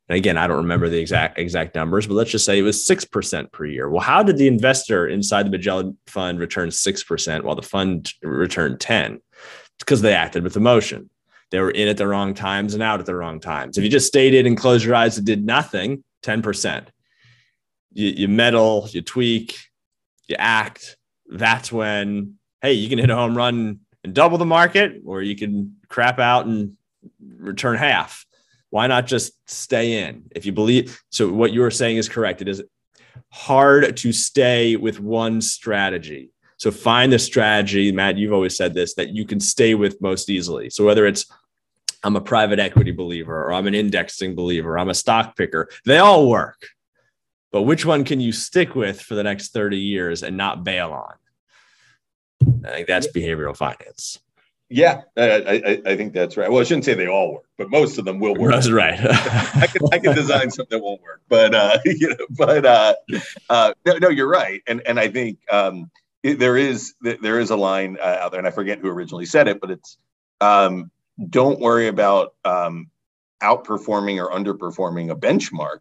And 0.08 0.16
again, 0.16 0.36
I 0.36 0.46
don't 0.46 0.56
remember 0.56 0.88
the 0.88 0.98
exact 0.98 1.38
exact 1.38 1.74
numbers, 1.74 2.06
but 2.06 2.14
let's 2.14 2.30
just 2.30 2.44
say 2.44 2.58
it 2.58 2.62
was 2.62 2.86
6% 2.86 3.52
per 3.52 3.64
year. 3.64 3.88
Well, 3.88 4.00
how 4.00 4.22
did 4.22 4.38
the 4.38 4.48
investor 4.48 5.06
inside 5.06 5.46
the 5.46 5.50
Magellan 5.50 5.96
Fund 6.06 6.38
return 6.38 6.70
6% 6.70 7.42
while 7.44 7.54
the 7.54 7.62
fund 7.62 8.12
returned 8.22 8.80
10? 8.80 9.14
It's 9.14 9.22
because 9.78 10.02
they 10.02 10.14
acted 10.14 10.42
with 10.42 10.56
emotion. 10.56 11.08
They 11.50 11.60
were 11.60 11.70
in 11.70 11.88
at 11.88 11.98
the 11.98 12.08
wrong 12.08 12.34
times 12.34 12.74
and 12.74 12.82
out 12.82 13.00
at 13.00 13.06
the 13.06 13.14
wrong 13.14 13.38
times. 13.38 13.76
If 13.76 13.84
you 13.84 13.90
just 13.90 14.06
stayed 14.06 14.34
in 14.34 14.46
and 14.46 14.56
closed 14.56 14.84
your 14.84 14.94
eyes 14.94 15.18
and 15.18 15.26
did 15.26 15.44
nothing, 15.44 16.02
10%. 16.24 16.86
You, 17.92 18.08
you 18.08 18.28
meddle, 18.28 18.88
you 18.90 19.02
tweak, 19.02 19.58
you 20.28 20.36
act. 20.38 20.96
That's 21.32 21.72
when 21.72 22.38
hey, 22.62 22.74
you 22.74 22.88
can 22.88 22.98
hit 22.98 23.10
a 23.10 23.16
home 23.16 23.36
run 23.36 23.80
and 24.04 24.14
double 24.14 24.38
the 24.38 24.46
market, 24.46 25.02
or 25.04 25.20
you 25.20 25.36
can 25.36 25.76
crap 25.88 26.18
out 26.18 26.46
and 26.46 26.76
return 27.36 27.76
half. 27.76 28.24
Why 28.70 28.86
not 28.86 29.06
just 29.06 29.32
stay 29.50 30.04
in? 30.04 30.24
If 30.30 30.46
you 30.46 30.52
believe, 30.52 31.02
so 31.10 31.30
what 31.30 31.52
you're 31.52 31.70
saying 31.70 31.96
is 31.96 32.08
correct. 32.08 32.40
It 32.40 32.48
is 32.48 32.62
hard 33.30 33.96
to 33.96 34.12
stay 34.12 34.76
with 34.76 35.00
one 35.00 35.40
strategy. 35.40 36.30
So 36.56 36.70
find 36.70 37.12
the 37.12 37.18
strategy, 37.18 37.90
Matt, 37.90 38.16
you've 38.16 38.32
always 38.32 38.56
said 38.56 38.72
this, 38.72 38.94
that 38.94 39.10
you 39.10 39.26
can 39.26 39.40
stay 39.40 39.74
with 39.74 40.00
most 40.00 40.30
easily. 40.30 40.70
So 40.70 40.86
whether 40.86 41.06
it's 41.06 41.26
I'm 42.04 42.16
a 42.16 42.20
private 42.20 42.58
equity 42.58 42.92
believer, 42.92 43.44
or 43.44 43.52
I'm 43.52 43.66
an 43.66 43.74
indexing 43.74 44.34
believer, 44.34 44.78
I'm 44.78 44.88
a 44.88 44.94
stock 44.94 45.36
picker. 45.36 45.68
They 45.84 45.98
all 45.98 46.28
work. 46.28 46.66
But 47.52 47.62
which 47.62 47.84
one 47.84 48.04
can 48.04 48.20
you 48.20 48.32
stick 48.32 48.74
with 48.74 49.00
for 49.00 49.14
the 49.14 49.22
next 49.22 49.52
30 49.52 49.76
years 49.76 50.22
and 50.22 50.36
not 50.36 50.64
bail 50.64 50.92
on? 50.92 51.14
I 52.64 52.70
think 52.70 52.86
that's 52.86 53.08
behavioral 53.08 53.56
finance. 53.56 54.20
Yeah, 54.72 55.02
I, 55.18 55.22
I, 55.22 55.82
I, 55.84 55.96
think 55.96 56.14
that's 56.14 56.38
right. 56.38 56.50
Well, 56.50 56.60
I 56.60 56.64
shouldn't 56.64 56.86
say 56.86 56.94
they 56.94 57.06
all 57.06 57.34
work, 57.34 57.44
but 57.58 57.68
most 57.68 57.98
of 57.98 58.06
them 58.06 58.18
will 58.18 58.34
work. 58.34 58.52
That's 58.52 58.70
right. 58.70 58.98
I 59.04 59.66
can 59.66 59.82
I 59.92 59.98
can 59.98 60.14
design 60.14 60.50
something 60.50 60.78
that 60.78 60.82
won't 60.82 61.02
work, 61.02 61.20
but 61.28 61.54
uh, 61.54 61.78
you 61.84 62.08
know, 62.08 62.26
but 62.30 62.64
uh, 62.64 62.94
uh, 63.50 63.74
no, 63.84 63.98
no, 63.98 64.08
you're 64.08 64.30
right, 64.30 64.62
and 64.66 64.80
and 64.86 64.98
I 64.98 65.08
think 65.08 65.38
um, 65.50 65.90
it, 66.22 66.38
there 66.38 66.56
is 66.56 66.94
there 67.02 67.38
is 67.38 67.50
a 67.50 67.56
line 67.56 67.98
uh, 68.00 68.16
out 68.20 68.30
there, 68.30 68.38
and 68.38 68.46
I 68.46 68.50
forget 68.50 68.78
who 68.78 68.88
originally 68.88 69.26
said 69.26 69.46
it, 69.46 69.60
but 69.60 69.70
it's 69.70 69.98
um, 70.40 70.90
don't 71.28 71.60
worry 71.60 71.88
about 71.88 72.34
um, 72.46 72.90
outperforming 73.42 74.24
or 74.24 74.30
underperforming 74.30 75.10
a 75.10 75.16
benchmark. 75.16 75.80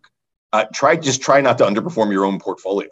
Uh, 0.52 0.66
try 0.74 0.98
just 0.98 1.22
try 1.22 1.40
not 1.40 1.58
to 1.60 1.64
underperform 1.64 2.12
your 2.12 2.26
own 2.26 2.40
portfolio. 2.40 2.90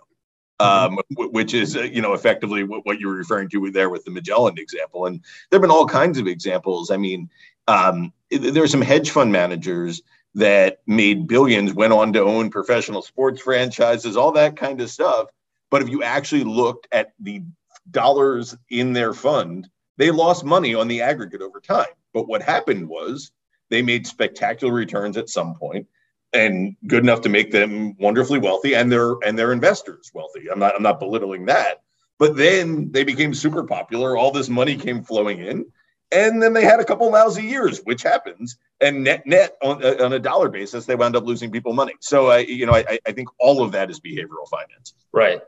Um, 0.59 0.97
w- 1.11 1.31
which 1.31 1.53
is 1.53 1.75
uh, 1.75 1.81
you 1.81 2.01
know 2.01 2.13
effectively 2.13 2.63
what, 2.63 2.85
what, 2.85 2.99
you 2.99 3.07
were 3.07 3.15
referring 3.15 3.49
to 3.49 3.71
there 3.71 3.89
with 3.89 4.03
the 4.05 4.11
Magellan 4.11 4.57
example. 4.57 5.05
And 5.05 5.21
there 5.49 5.57
have 5.57 5.61
been 5.61 5.71
all 5.71 5.85
kinds 5.85 6.17
of 6.17 6.27
examples. 6.27 6.91
I 6.91 6.97
mean, 6.97 7.29
um, 7.67 8.13
there 8.31 8.63
are 8.63 8.67
some 8.67 8.81
hedge 8.81 9.11
fund 9.11 9.31
managers 9.31 10.01
that 10.35 10.79
made 10.85 11.27
billions, 11.27 11.73
went 11.73 11.93
on 11.93 12.13
to 12.13 12.21
own 12.21 12.49
professional 12.49 13.01
sports 13.01 13.41
franchises, 13.41 14.15
all 14.15 14.31
that 14.33 14.55
kind 14.55 14.79
of 14.81 14.89
stuff. 14.89 15.27
But 15.71 15.81
if 15.81 15.89
you 15.89 16.03
actually 16.03 16.43
looked 16.43 16.87
at 16.91 17.13
the 17.19 17.43
dollars 17.91 18.55
in 18.69 18.93
their 18.93 19.13
fund, 19.13 19.67
they 19.97 20.11
lost 20.11 20.43
money 20.45 20.75
on 20.75 20.87
the 20.87 21.01
aggregate 21.01 21.41
over 21.41 21.59
time. 21.59 21.87
But 22.13 22.27
what 22.27 22.41
happened 22.41 22.87
was 22.87 23.31
they 23.69 23.81
made 23.81 24.07
spectacular 24.07 24.73
returns 24.73 25.17
at 25.17 25.29
some 25.29 25.55
point 25.55 25.87
and 26.33 26.75
good 26.87 27.03
enough 27.03 27.21
to 27.21 27.29
make 27.29 27.51
them 27.51 27.95
wonderfully 27.97 28.39
wealthy 28.39 28.75
and 28.75 28.91
their 28.91 29.15
and 29.25 29.37
their 29.37 29.51
investors 29.51 30.11
wealthy. 30.13 30.49
I'm 30.51 30.59
not 30.59 30.75
I'm 30.75 30.83
not 30.83 30.99
belittling 30.99 31.45
that. 31.45 31.81
But 32.19 32.35
then 32.35 32.91
they 32.91 33.03
became 33.03 33.33
super 33.33 33.63
popular. 33.63 34.17
All 34.17 34.31
this 34.31 34.49
money 34.49 34.75
came 34.75 35.03
flowing 35.03 35.39
in. 35.39 35.65
And 36.11 36.41
then 36.41 36.53
they 36.53 36.65
had 36.65 36.79
a 36.79 36.85
couple 36.85 37.09
lousy 37.11 37.43
years, 37.43 37.79
which 37.83 38.01
happens. 38.01 38.57
And 38.81 39.03
net 39.03 39.25
net 39.25 39.55
on, 39.61 39.83
uh, 39.83 40.03
on 40.03 40.13
a 40.13 40.19
dollar 40.19 40.49
basis, 40.49 40.85
they 40.85 40.95
wound 40.95 41.15
up 41.15 41.25
losing 41.25 41.51
people 41.51 41.73
money. 41.73 41.93
So, 42.01 42.27
I 42.27 42.39
you 42.39 42.65
know, 42.65 42.73
I, 42.73 42.99
I 43.07 43.11
think 43.11 43.29
all 43.39 43.63
of 43.63 43.71
that 43.73 43.89
is 43.89 43.99
behavioral 43.99 44.47
finance. 44.49 44.95
Right. 45.13 45.41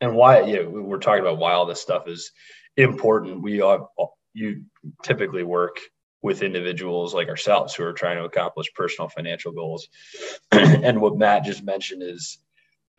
And 0.00 0.14
why, 0.16 0.42
yeah, 0.42 0.62
we're 0.62 0.98
talking 0.98 1.20
about 1.20 1.38
why 1.38 1.52
all 1.52 1.66
this 1.66 1.80
stuff 1.80 2.08
is 2.08 2.32
important. 2.76 3.42
We 3.42 3.60
are, 3.60 3.88
you 4.32 4.64
typically 5.02 5.42
work 5.42 5.78
with 6.22 6.42
individuals 6.42 7.14
like 7.14 7.28
ourselves 7.28 7.74
who 7.74 7.84
are 7.84 7.92
trying 7.92 8.16
to 8.16 8.24
accomplish 8.24 8.72
personal 8.74 9.08
financial 9.08 9.52
goals. 9.52 9.88
and 10.52 11.00
what 11.00 11.16
Matt 11.16 11.44
just 11.44 11.62
mentioned 11.62 12.02
is 12.02 12.38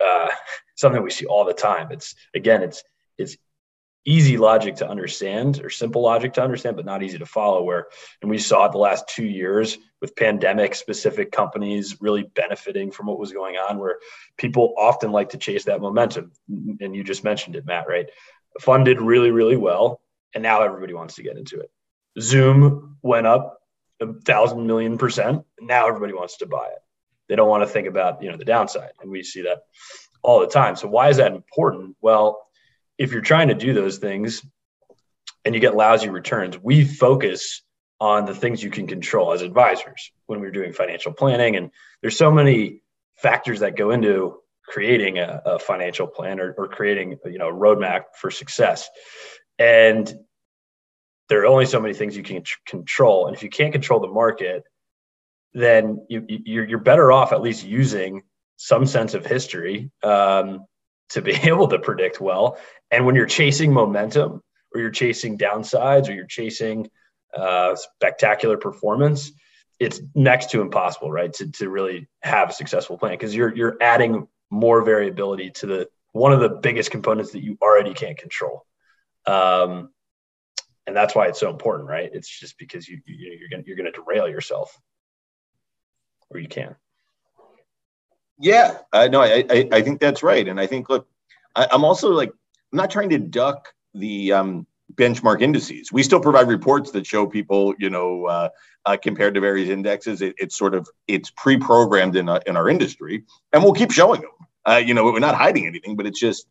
uh, 0.02 0.28
something 0.76 1.02
we 1.02 1.10
see 1.10 1.26
all 1.26 1.44
the 1.44 1.52
time. 1.52 1.88
It's 1.90 2.14
again, 2.34 2.62
it's 2.62 2.82
it's 3.18 3.36
easy 4.06 4.38
logic 4.38 4.76
to 4.76 4.88
understand 4.88 5.60
or 5.62 5.68
simple 5.68 6.00
logic 6.00 6.32
to 6.32 6.42
understand, 6.42 6.76
but 6.76 6.86
not 6.86 7.02
easy 7.02 7.18
to 7.18 7.26
follow. 7.26 7.62
Where 7.62 7.88
and 8.22 8.30
we 8.30 8.38
saw 8.38 8.66
it 8.66 8.72
the 8.72 8.78
last 8.78 9.08
two 9.08 9.26
years 9.26 9.76
with 10.00 10.16
pandemic 10.16 10.74
specific 10.74 11.30
companies 11.30 12.00
really 12.00 12.22
benefiting 12.22 12.90
from 12.90 13.06
what 13.06 13.18
was 13.18 13.32
going 13.32 13.56
on, 13.56 13.78
where 13.78 13.98
people 14.38 14.74
often 14.78 15.12
like 15.12 15.30
to 15.30 15.38
chase 15.38 15.64
that 15.64 15.82
momentum. 15.82 16.32
And 16.48 16.96
you 16.96 17.04
just 17.04 17.24
mentioned 17.24 17.56
it, 17.56 17.66
Matt, 17.66 17.86
right? 17.86 18.08
Funded 18.60 19.00
really, 19.00 19.30
really 19.30 19.56
well. 19.56 20.00
And 20.34 20.42
now 20.42 20.62
everybody 20.62 20.94
wants 20.94 21.16
to 21.16 21.22
get 21.22 21.36
into 21.36 21.60
it. 21.60 21.70
Zoom 22.20 22.96
went 23.02 23.26
up 23.26 23.58
a 24.00 24.12
thousand 24.12 24.66
million 24.66 24.98
percent. 24.98 25.44
Now 25.60 25.88
everybody 25.88 26.12
wants 26.12 26.38
to 26.38 26.46
buy 26.46 26.66
it. 26.66 26.78
They 27.28 27.36
don't 27.36 27.48
want 27.48 27.62
to 27.62 27.68
think 27.68 27.86
about 27.86 28.22
you 28.22 28.30
know 28.30 28.36
the 28.36 28.44
downside, 28.44 28.92
and 29.00 29.10
we 29.10 29.22
see 29.22 29.42
that 29.42 29.58
all 30.22 30.40
the 30.40 30.46
time. 30.46 30.76
So 30.76 30.88
why 30.88 31.08
is 31.08 31.18
that 31.18 31.32
important? 31.32 31.96
Well, 32.00 32.42
if 32.98 33.12
you're 33.12 33.22
trying 33.22 33.48
to 33.48 33.54
do 33.54 33.72
those 33.72 33.98
things 33.98 34.44
and 35.44 35.54
you 35.54 35.60
get 35.60 35.74
lousy 35.76 36.10
returns, 36.10 36.58
we 36.58 36.84
focus 36.84 37.62
on 38.00 38.24
the 38.24 38.34
things 38.34 38.62
you 38.62 38.70
can 38.70 38.86
control 38.86 39.32
as 39.32 39.42
advisors 39.42 40.10
when 40.26 40.40
we're 40.40 40.50
doing 40.50 40.72
financial 40.72 41.12
planning. 41.12 41.56
And 41.56 41.70
there's 42.00 42.16
so 42.16 42.30
many 42.30 42.82
factors 43.16 43.60
that 43.60 43.76
go 43.76 43.90
into 43.90 44.38
creating 44.66 45.18
a, 45.18 45.42
a 45.44 45.58
financial 45.58 46.06
plan 46.06 46.40
or, 46.40 46.54
or 46.56 46.68
creating 46.68 47.18
you 47.26 47.38
know 47.38 47.48
a 47.48 47.52
roadmap 47.52 48.04
for 48.18 48.30
success. 48.30 48.88
And 49.58 50.12
there 51.30 51.42
are 51.42 51.46
only 51.46 51.64
so 51.64 51.80
many 51.80 51.94
things 51.94 52.16
you 52.16 52.24
can 52.24 52.42
control. 52.66 53.28
And 53.28 53.36
if 53.36 53.42
you 53.42 53.48
can't 53.48 53.72
control 53.72 54.00
the 54.00 54.08
market, 54.08 54.64
then 55.54 56.04
you, 56.08 56.26
you're, 56.28 56.64
you're 56.64 56.78
better 56.80 57.12
off 57.12 57.32
at 57.32 57.40
least 57.40 57.64
using 57.64 58.22
some 58.56 58.84
sense 58.84 59.14
of 59.14 59.24
history 59.24 59.92
um, 60.02 60.66
to 61.10 61.22
be 61.22 61.30
able 61.44 61.68
to 61.68 61.78
predict 61.78 62.20
well. 62.20 62.58
And 62.90 63.06
when 63.06 63.14
you're 63.14 63.26
chasing 63.26 63.72
momentum 63.72 64.42
or 64.74 64.80
you're 64.80 64.90
chasing 64.90 65.38
downsides 65.38 66.08
or 66.08 66.12
you're 66.12 66.26
chasing 66.26 66.90
uh, 67.32 67.76
spectacular 67.76 68.56
performance, 68.56 69.30
it's 69.78 70.00
next 70.16 70.50
to 70.50 70.60
impossible, 70.60 71.12
right? 71.12 71.32
To, 71.34 71.50
to 71.52 71.70
really 71.70 72.08
have 72.22 72.50
a 72.50 72.52
successful 72.52 72.98
plan 72.98 73.12
because 73.12 73.34
you're 73.34 73.54
you're 73.56 73.76
adding 73.80 74.28
more 74.50 74.82
variability 74.82 75.50
to 75.52 75.66
the 75.66 75.88
one 76.12 76.32
of 76.32 76.40
the 76.40 76.50
biggest 76.50 76.90
components 76.90 77.32
that 77.32 77.42
you 77.42 77.56
already 77.62 77.94
can't 77.94 78.18
control. 78.18 78.66
Um, 79.26 79.90
and 80.86 80.96
that's 80.96 81.14
why 81.14 81.26
it's 81.26 81.40
so 81.40 81.50
important, 81.50 81.88
right? 81.88 82.10
It's 82.12 82.28
just 82.28 82.58
because 82.58 82.88
you, 82.88 83.00
you 83.06 83.36
you're 83.38 83.48
gonna 83.48 83.62
you're 83.66 83.76
gonna 83.76 83.92
derail 83.92 84.28
yourself, 84.28 84.78
or 86.30 86.40
you 86.40 86.48
can. 86.48 86.76
Yeah, 88.38 88.78
uh, 88.92 89.08
no, 89.08 89.20
I, 89.20 89.44
I, 89.50 89.68
I 89.70 89.82
think 89.82 90.00
that's 90.00 90.22
right, 90.22 90.46
and 90.48 90.58
I 90.58 90.66
think 90.66 90.88
look, 90.88 91.06
I, 91.54 91.68
am 91.72 91.84
also 91.84 92.10
like 92.10 92.30
I'm 92.72 92.76
not 92.76 92.90
trying 92.90 93.10
to 93.10 93.18
duck 93.18 93.68
the 93.94 94.32
um, 94.32 94.66
benchmark 94.94 95.42
indices. 95.42 95.92
We 95.92 96.02
still 96.02 96.20
provide 96.20 96.48
reports 96.48 96.90
that 96.92 97.06
show 97.06 97.26
people, 97.26 97.74
you 97.78 97.90
know, 97.90 98.24
uh, 98.26 98.48
uh, 98.86 98.96
compared 98.96 99.34
to 99.34 99.40
various 99.40 99.68
indexes. 99.68 100.22
It, 100.22 100.34
it's 100.38 100.56
sort 100.56 100.74
of 100.74 100.88
it's 101.06 101.30
pre-programmed 101.30 102.16
in 102.16 102.28
uh, 102.28 102.40
in 102.46 102.56
our 102.56 102.68
industry, 102.68 103.24
and 103.52 103.62
we'll 103.62 103.74
keep 103.74 103.92
showing 103.92 104.22
them. 104.22 104.30
Uh, 104.66 104.82
you 104.84 104.94
know, 104.94 105.04
we're 105.04 105.18
not 105.18 105.34
hiding 105.34 105.66
anything, 105.66 105.96
but 105.96 106.06
it's 106.06 106.20
just 106.20 106.46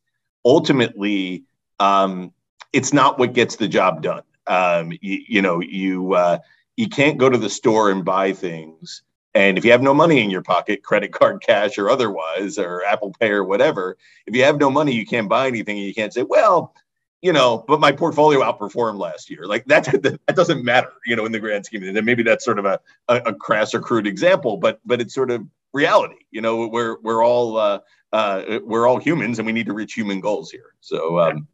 ultimately 0.46 1.44
um, 1.80 2.34
it's 2.74 2.94
not 2.94 3.20
what 3.20 3.34
gets 3.34 3.56
the 3.56 3.68
job 3.68 4.02
done. 4.02 4.24
Um, 4.48 4.92
you, 5.02 5.24
you, 5.28 5.42
know, 5.42 5.62
you 5.62 6.14
uh, 6.14 6.40
you 6.76 6.88
can't 6.88 7.18
go 7.18 7.30
to 7.30 7.38
the 7.38 7.50
store 7.50 7.92
and 7.92 8.04
buy 8.04 8.34
things, 8.34 9.04
and 9.36 9.58
if 9.58 9.66
you 9.66 9.72
have 9.72 9.82
no 9.82 9.94
money 9.94 10.24
in 10.24 10.30
your 10.30 10.42
pocket, 10.42 10.84
credit 10.84 11.14
card, 11.14 11.42
cash, 11.42 11.78
or 11.78 11.90
otherwise, 11.90 12.58
or 12.58 12.84
Apple 12.84 13.14
Pay 13.20 13.30
or 13.30 13.44
whatever, 13.44 13.98
if 14.26 14.36
you 14.36 14.44
have 14.44 14.60
no 14.60 14.72
money, 14.72 14.94
you 14.94 15.06
can't 15.06 15.30
buy 15.30 15.48
anything, 15.48 15.78
and 15.78 15.86
you 15.86 15.94
can't 15.94 16.14
say, 16.14 16.24
well, 16.24 16.74
you 17.22 17.34
know, 17.34 17.64
but 17.68 17.80
my 17.80 17.92
portfolio 17.92 18.40
outperformed 18.40 18.98
last 18.98 19.30
year. 19.30 19.46
Like 19.46 19.66
that, 19.68 19.86
that 20.02 20.36
doesn't 20.36 20.64
matter, 20.64 20.92
you 21.06 21.16
know, 21.16 21.26
in 21.26 21.32
the 21.32 21.40
grand 21.40 21.66
scheme. 21.66 21.84
And 21.84 22.06
maybe 22.06 22.24
that's 22.24 22.46
sort 22.46 22.60
of 22.60 22.66
a, 22.66 22.80
a, 23.08 23.16
a 23.28 23.34
crass 23.34 23.74
or 23.74 23.82
crude 23.82 24.08
example, 24.08 24.58
but 24.58 24.80
but 24.86 25.02
it's 25.02 25.14
sort 25.14 25.32
of 25.32 25.46
reality. 25.74 26.16
You 26.32 26.42
know, 26.42 26.68
we're 26.68 26.98
we're 27.02 27.24
all 27.24 27.58
uh, 27.58 27.80
uh, 28.14 28.60
we're 28.64 28.88
all 28.88 29.00
humans, 29.00 29.40
and 29.40 29.46
we 29.46 29.52
need 29.52 29.68
to 29.68 29.74
reach 29.74 29.94
human 29.94 30.20
goals 30.20 30.50
here. 30.50 30.74
So 30.80 31.20
um, 31.20 31.48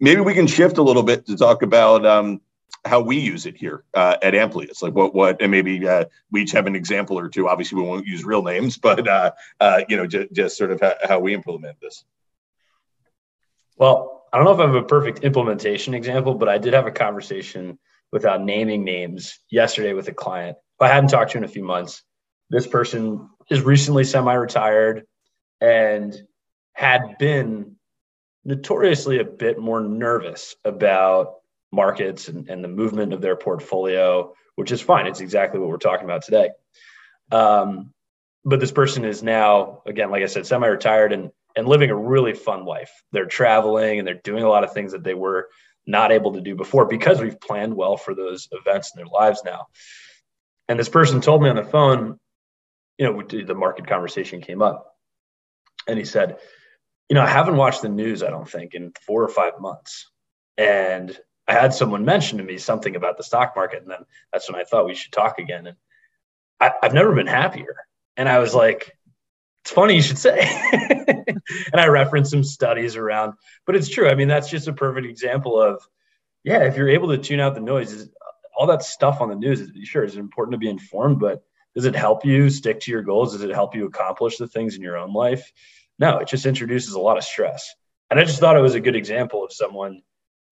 maybe 0.00 0.20
we 0.20 0.34
can 0.34 0.46
shift 0.46 0.78
a 0.78 0.82
little 0.82 1.02
bit 1.02 1.26
to 1.26 1.36
talk 1.36 1.62
about 1.62 2.06
um, 2.06 2.40
how 2.84 3.00
we 3.00 3.18
use 3.18 3.46
it 3.46 3.56
here 3.56 3.84
uh, 3.94 4.16
at 4.22 4.34
Amplius. 4.34 4.82
Like 4.82 4.94
what 4.94 5.14
what 5.14 5.42
and 5.42 5.50
maybe 5.50 5.86
uh, 5.86 6.04
we 6.30 6.42
each 6.42 6.52
have 6.52 6.66
an 6.66 6.76
example 6.76 7.18
or 7.18 7.28
two. 7.28 7.48
Obviously, 7.48 7.80
we 7.80 7.86
won't 7.86 8.06
use 8.06 8.24
real 8.24 8.42
names, 8.42 8.78
but 8.78 9.06
uh, 9.06 9.32
uh, 9.60 9.82
you 9.88 9.96
know, 9.96 10.06
j- 10.06 10.28
just 10.32 10.56
sort 10.56 10.70
of 10.70 10.80
how, 10.80 10.94
how 11.06 11.18
we 11.18 11.34
implement 11.34 11.80
this. 11.80 12.04
Well, 13.76 14.26
I 14.32 14.36
don't 14.36 14.44
know 14.44 14.52
if 14.52 14.60
I 14.60 14.66
have 14.66 14.74
a 14.74 14.82
perfect 14.82 15.20
implementation 15.20 15.94
example, 15.94 16.34
but 16.34 16.48
I 16.48 16.58
did 16.58 16.74
have 16.74 16.86
a 16.86 16.92
conversation 16.92 17.78
without 18.10 18.42
naming 18.42 18.84
names 18.84 19.38
yesterday 19.50 19.92
with 19.92 20.08
a 20.08 20.12
client 20.12 20.56
who 20.78 20.86
I 20.86 20.88
hadn't 20.88 21.10
talked 21.10 21.32
to 21.32 21.38
in 21.38 21.44
a 21.44 21.48
few 21.48 21.64
months. 21.64 22.02
This 22.50 22.66
person 22.66 23.28
is 23.50 23.62
recently 23.62 24.04
semi-retired 24.04 25.06
and 25.60 26.14
had 26.72 27.18
been 27.18 27.77
notoriously 28.48 29.18
a 29.18 29.24
bit 29.24 29.58
more 29.58 29.82
nervous 29.82 30.56
about 30.64 31.34
markets 31.70 32.28
and, 32.28 32.48
and 32.48 32.64
the 32.64 32.68
movement 32.68 33.12
of 33.12 33.20
their 33.20 33.36
portfolio, 33.36 34.32
which 34.56 34.72
is 34.72 34.80
fine. 34.80 35.06
It's 35.06 35.20
exactly 35.20 35.60
what 35.60 35.68
we're 35.68 35.76
talking 35.76 36.06
about 36.06 36.24
today. 36.24 36.50
Um, 37.30 37.92
but 38.46 38.58
this 38.58 38.72
person 38.72 39.04
is 39.04 39.22
now, 39.22 39.82
again, 39.84 40.10
like 40.10 40.22
I 40.22 40.26
said, 40.26 40.46
semi-retired 40.46 41.12
and 41.12 41.30
and 41.56 41.66
living 41.66 41.90
a 41.90 41.96
really 41.96 42.34
fun 42.34 42.64
life. 42.64 42.90
They're 43.10 43.26
traveling 43.26 43.98
and 43.98 44.06
they're 44.06 44.20
doing 44.22 44.44
a 44.44 44.48
lot 44.48 44.64
of 44.64 44.72
things 44.72 44.92
that 44.92 45.02
they 45.02 45.14
were 45.14 45.48
not 45.86 46.12
able 46.12 46.34
to 46.34 46.40
do 46.40 46.54
before 46.54 46.86
because 46.86 47.20
we've 47.20 47.40
planned 47.40 47.74
well 47.74 47.96
for 47.96 48.14
those 48.14 48.48
events 48.52 48.92
in 48.94 48.98
their 48.98 49.12
lives 49.12 49.42
now. 49.44 49.66
And 50.68 50.78
this 50.78 50.88
person 50.88 51.20
told 51.20 51.42
me 51.42 51.48
on 51.48 51.56
the 51.56 51.64
phone, 51.64 52.18
you 52.96 53.06
know, 53.06 53.22
the 53.22 53.54
market 53.54 53.86
conversation 53.86 54.40
came 54.40 54.62
up, 54.62 54.94
and 55.86 55.98
he 55.98 56.04
said, 56.04 56.38
you 57.08 57.14
know, 57.14 57.22
I 57.22 57.28
haven't 57.28 57.56
watched 57.56 57.82
the 57.82 57.88
news, 57.88 58.22
I 58.22 58.30
don't 58.30 58.48
think, 58.48 58.74
in 58.74 58.92
four 59.06 59.22
or 59.22 59.28
five 59.28 59.60
months. 59.60 60.10
And 60.56 61.16
I 61.46 61.54
had 61.54 61.72
someone 61.72 62.04
mention 62.04 62.38
to 62.38 62.44
me 62.44 62.58
something 62.58 62.96
about 62.96 63.16
the 63.16 63.22
stock 63.22 63.54
market, 63.56 63.82
and 63.82 63.90
then 63.90 64.04
that's 64.32 64.50
when 64.50 64.60
I 64.60 64.64
thought 64.64 64.86
we 64.86 64.94
should 64.94 65.12
talk 65.12 65.38
again. 65.38 65.66
And 65.66 65.76
I, 66.60 66.72
I've 66.82 66.92
never 66.92 67.14
been 67.14 67.26
happier. 67.26 67.76
And 68.16 68.28
I 68.28 68.38
was 68.38 68.54
like, 68.54 68.92
it's 69.64 69.72
funny 69.72 69.94
you 69.94 70.02
should 70.02 70.18
say. 70.18 70.40
and 70.72 71.80
I 71.80 71.86
referenced 71.86 72.30
some 72.30 72.44
studies 72.44 72.96
around, 72.96 73.34
but 73.64 73.76
it's 73.76 73.88
true. 73.88 74.08
I 74.08 74.14
mean, 74.14 74.28
that's 74.28 74.50
just 74.50 74.68
a 74.68 74.72
perfect 74.72 75.06
example 75.06 75.60
of, 75.60 75.82
yeah, 76.44 76.64
if 76.64 76.76
you're 76.76 76.88
able 76.88 77.08
to 77.08 77.18
tune 77.18 77.40
out 77.40 77.54
the 77.54 77.60
noise, 77.60 78.08
all 78.58 78.66
that 78.66 78.82
stuff 78.82 79.20
on 79.20 79.28
the 79.28 79.34
news, 79.34 79.70
sure, 79.84 80.04
is 80.04 80.16
important 80.16 80.52
to 80.52 80.58
be 80.58 80.68
informed, 80.68 81.20
but 81.20 81.42
does 81.74 81.84
it 81.84 81.94
help 81.94 82.24
you 82.24 82.50
stick 82.50 82.80
to 82.80 82.90
your 82.90 83.02
goals? 83.02 83.32
Does 83.32 83.42
it 83.42 83.50
help 83.50 83.74
you 83.74 83.86
accomplish 83.86 84.36
the 84.36 84.48
things 84.48 84.74
in 84.74 84.82
your 84.82 84.96
own 84.96 85.12
life? 85.12 85.52
No, 85.98 86.18
it 86.18 86.28
just 86.28 86.46
introduces 86.46 86.94
a 86.94 87.00
lot 87.00 87.18
of 87.18 87.24
stress. 87.24 87.74
And 88.10 88.18
I 88.18 88.24
just 88.24 88.40
thought 88.40 88.56
it 88.56 88.60
was 88.62 88.74
a 88.74 88.80
good 88.80 88.96
example 88.96 89.44
of 89.44 89.52
someone 89.52 90.02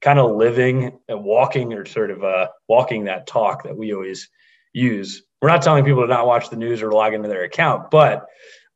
kind 0.01 0.19
of 0.19 0.37
living 0.37 0.99
and 1.09 1.25
walking 1.25 1.73
or 1.73 1.87
sort 1.87 2.11
of 2.11 2.23
uh, 2.23 2.49
walking 2.69 3.05
that 3.05 3.27
talk 3.27 3.65
that 3.65 3.77
we 3.77 3.95
always 3.95 4.29
use. 4.73 5.23
We're 5.41 5.49
not 5.49 5.63
telling 5.63 5.85
people 5.85 6.03
to 6.03 6.09
not 6.09 6.27
watch 6.27 6.51
the 6.51 6.57
news 6.57 6.83
or 6.83 6.93
log 6.93 7.15
into 7.15 7.29
their 7.29 7.45
account, 7.45 7.91
but 7.91 8.27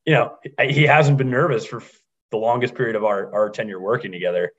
you 0.07 0.15
know, 0.15 0.37
he 0.61 0.85
hasn't 0.85 1.19
been 1.19 1.31
nervous 1.31 1.67
for 1.67 1.83
the 2.31 2.39
longest 2.39 2.75
period 2.75 2.97
of 2.97 3.05
our, 3.05 3.33
our 3.35 3.50
tenure 3.50 3.81
working 3.81 4.12
together. 4.12 4.53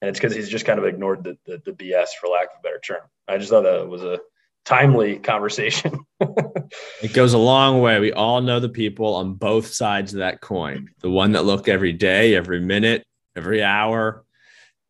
And 0.00 0.08
it's 0.08 0.18
because 0.18 0.34
he's 0.34 0.48
just 0.48 0.64
kind 0.64 0.78
of 0.78 0.86
ignored 0.86 1.24
the, 1.24 1.36
the, 1.44 1.60
the 1.64 1.72
BS 1.72 2.08
for 2.18 2.28
lack 2.28 2.46
of 2.46 2.60
a 2.60 2.62
better 2.62 2.80
term. 2.80 3.02
I 3.26 3.38
just 3.38 3.50
thought 3.50 3.62
that 3.62 3.88
was 3.88 4.02
a 4.02 4.20
timely 4.64 5.18
conversation. 5.18 6.00
it 6.20 7.12
goes 7.12 7.32
a 7.32 7.38
long 7.38 7.80
way. 7.80 7.98
We 8.00 8.12
all 8.12 8.40
know 8.40 8.60
the 8.60 8.68
people 8.68 9.14
on 9.14 9.34
both 9.34 9.68
sides 9.68 10.12
of 10.12 10.18
that 10.18 10.40
coin 10.40 10.90
the 11.00 11.10
one 11.10 11.32
that 11.32 11.44
look 11.44 11.68
every 11.68 11.92
day, 11.92 12.34
every 12.34 12.60
minute, 12.60 13.04
every 13.36 13.62
hour. 13.62 14.24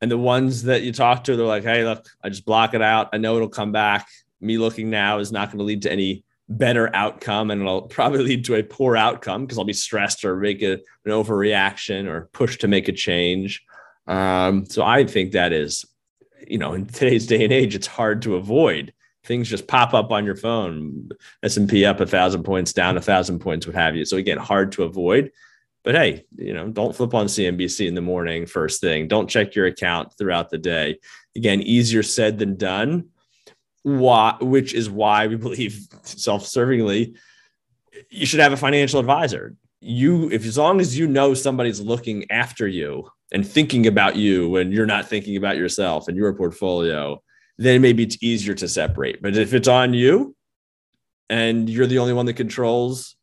And 0.01 0.11
the 0.11 0.19
ones 0.19 0.65
that 0.65 0.83
you 0.83 0.93
talk 0.93 1.25
to, 1.25 1.37
they're 1.37 1.47
like, 1.47 1.65
hey, 1.65 1.85
look, 1.85 2.09
I 2.23 2.29
just 2.29 2.45
block 2.45 2.75
it 2.75 2.83
out. 2.83 3.09
I 3.13 3.19
know 3.19 3.37
it'll 3.37 3.49
come 3.49 3.73
back. 3.73 4.09
Me 4.41 4.59
looking 4.59 4.91
now 4.91 5.19
is 5.19 5.33
not 5.33 5.49
going 5.49 5.59
to 5.59 5.65
lead 5.65 5.83
to 5.83 5.93
any 5.93 6.25
better 6.49 6.95
outcome 6.95 7.51
and 7.51 7.61
it'll 7.61 7.83
probably 7.89 8.21
lead 8.21 8.45
to 8.47 8.55
a 8.55 8.63
poor 8.63 8.97
outcome 8.97 9.45
because 9.45 9.59
I'll 9.59 9.65
be 9.65 9.73
stressed 9.73 10.25
or 10.25 10.37
make 10.37 10.63
a, 10.63 10.75
an 10.75 11.13
overreaction 11.13 12.07
or 12.07 12.29
push 12.33 12.59
to 12.59 12.69
make 12.69 12.89
a 12.89 12.93
change. 12.93 13.63
Um, 14.07 14.65
so 14.67 14.83
I 14.83 15.05
think 15.05 15.33
that 15.33 15.53
is, 15.53 15.85
you 16.47 16.59
know, 16.59 16.73
in 16.73 16.87
today's 16.87 17.27
day 17.27 17.45
and 17.45 17.53
age, 17.53 17.75
it's 17.75 17.87
hard 17.87 18.23
to 18.23 18.37
avoid. 18.37 18.95
Things 19.25 19.49
just 19.49 19.67
pop 19.67 19.95
up 19.95 20.11
on 20.13 20.25
your 20.25 20.37
phone, 20.37 21.11
S&P 21.43 21.85
up 21.85 22.01
a 22.01 22.07
thousand 22.07 22.45
points, 22.45 22.73
down 22.73 22.97
a 22.97 23.01
thousand 23.01 23.41
points, 23.41 23.67
what 23.67 23.77
have 23.77 23.97
you. 23.97 24.05
So 24.05 24.17
again, 24.17 24.39
hard 24.39 24.73
to 24.73 24.85
avoid. 24.85 25.33
But 25.85 25.95
hey, 25.95 26.25
you 26.37 26.53
know, 26.53 26.69
don't 26.69 26.95
flip 26.95 27.15
on 27.15 27.27
CNBC 27.27 27.87
in 27.87 27.95
the 27.95 28.01
morning 28.01 28.47
first 28.47 28.81
thing. 28.81 29.09
Don't 29.09 29.29
check 29.29 29.55
your 29.55 29.67
account 29.67 30.13
throughout 30.17 30.51
the 30.51 30.59
day. 30.59 30.99
Again, 31.37 31.63
easier 31.63 32.03
said 32.03 32.39
than 32.39 32.57
done. 32.57 33.09
Why, 33.83 34.37
which 34.41 34.75
is 34.75 34.91
why 34.91 35.27
we 35.29 35.37
believe 35.37 35.87
self-servingly, 36.03 37.17
you 38.11 38.27
should 38.27 38.41
have 38.41 38.53
a 38.53 38.57
financial 38.57 39.01
advisor. 39.01 39.57
You, 39.81 40.31
if 40.31 40.45
as 40.45 40.59
long 40.59 40.81
as 40.81 40.99
you 40.99 41.07
know 41.07 41.35
somebody's 41.35 41.81
looking 41.81 42.31
after 42.31 42.67
you 42.67 43.09
and 43.33 43.47
thinking 43.47 43.87
about 43.87 44.17
you 44.17 44.49
when 44.49 44.73
you're 44.73 44.87
not 44.87 45.07
thinking 45.09 45.37
about 45.37 45.57
yourself 45.57 46.09
and 46.09 46.17
your 46.17 46.33
portfolio, 46.35 47.23
then 47.59 47.83
maybe 47.83 48.05
it's 48.05 48.23
easier 48.23 48.55
to 48.55 48.69
separate. 48.69 49.21
But 49.21 49.37
if 49.37 49.53
it's 49.53 49.69
on 49.69 49.93
you 49.93 50.35
and 51.29 51.69
you're 51.69 51.87
the 51.87 51.99
only 51.99 52.13
one 52.13 52.27
that 52.27 52.35
controls 52.35 53.17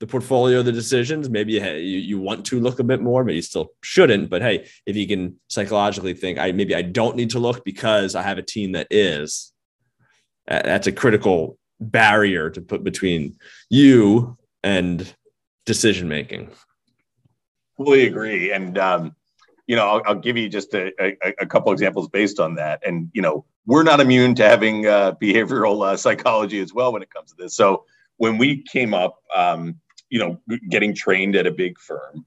the 0.00 0.06
portfolio, 0.06 0.62
the 0.62 0.72
decisions, 0.72 1.30
maybe 1.30 1.54
you, 1.54 1.62
you 1.62 2.20
want 2.20 2.44
to 2.46 2.60
look 2.60 2.78
a 2.78 2.84
bit 2.84 3.00
more, 3.00 3.24
but 3.24 3.34
you 3.34 3.42
still 3.42 3.70
shouldn't. 3.82 4.28
But 4.28 4.42
hey, 4.42 4.68
if 4.86 4.96
you 4.96 5.06
can 5.06 5.40
psychologically 5.48 6.14
think, 6.14 6.38
I 6.38 6.52
maybe 6.52 6.74
I 6.74 6.82
don't 6.82 7.16
need 7.16 7.30
to 7.30 7.38
look 7.38 7.64
because 7.64 8.14
I 8.14 8.22
have 8.22 8.38
a 8.38 8.42
team 8.42 8.72
that 8.72 8.88
is, 8.90 9.52
that's 10.46 10.86
a 10.86 10.92
critical 10.92 11.58
barrier 11.80 12.50
to 12.50 12.60
put 12.60 12.84
between 12.84 13.36
you 13.70 14.36
and 14.62 15.14
decision 15.64 16.08
making. 16.08 16.50
Fully 17.76 18.06
agree. 18.06 18.52
And 18.52 18.76
um, 18.78 19.16
you 19.66 19.76
know, 19.76 19.86
I'll, 19.86 20.02
I'll 20.06 20.14
give 20.14 20.36
you 20.36 20.48
just 20.48 20.74
a, 20.74 20.92
a, 21.00 21.16
a, 21.40 21.46
couple 21.46 21.72
examples 21.72 22.08
based 22.08 22.38
on 22.38 22.54
that. 22.56 22.82
And, 22.86 23.10
you 23.14 23.22
know, 23.22 23.44
we're 23.66 23.82
not 23.82 24.00
immune 24.00 24.34
to 24.36 24.48
having 24.48 24.86
uh, 24.86 25.12
behavioral 25.20 25.86
uh, 25.86 25.96
psychology 25.96 26.60
as 26.60 26.74
well 26.74 26.92
when 26.92 27.02
it 27.02 27.10
comes 27.10 27.30
to 27.30 27.36
this. 27.36 27.56
So 27.56 27.84
when 28.18 28.36
we 28.36 28.62
came 28.62 28.92
up, 28.92 29.22
um, 29.34 29.80
you 30.10 30.18
know, 30.18 30.58
getting 30.68 30.94
trained 30.94 31.34
at 31.34 31.46
a 31.46 31.50
big 31.50 31.78
firm, 31.78 32.26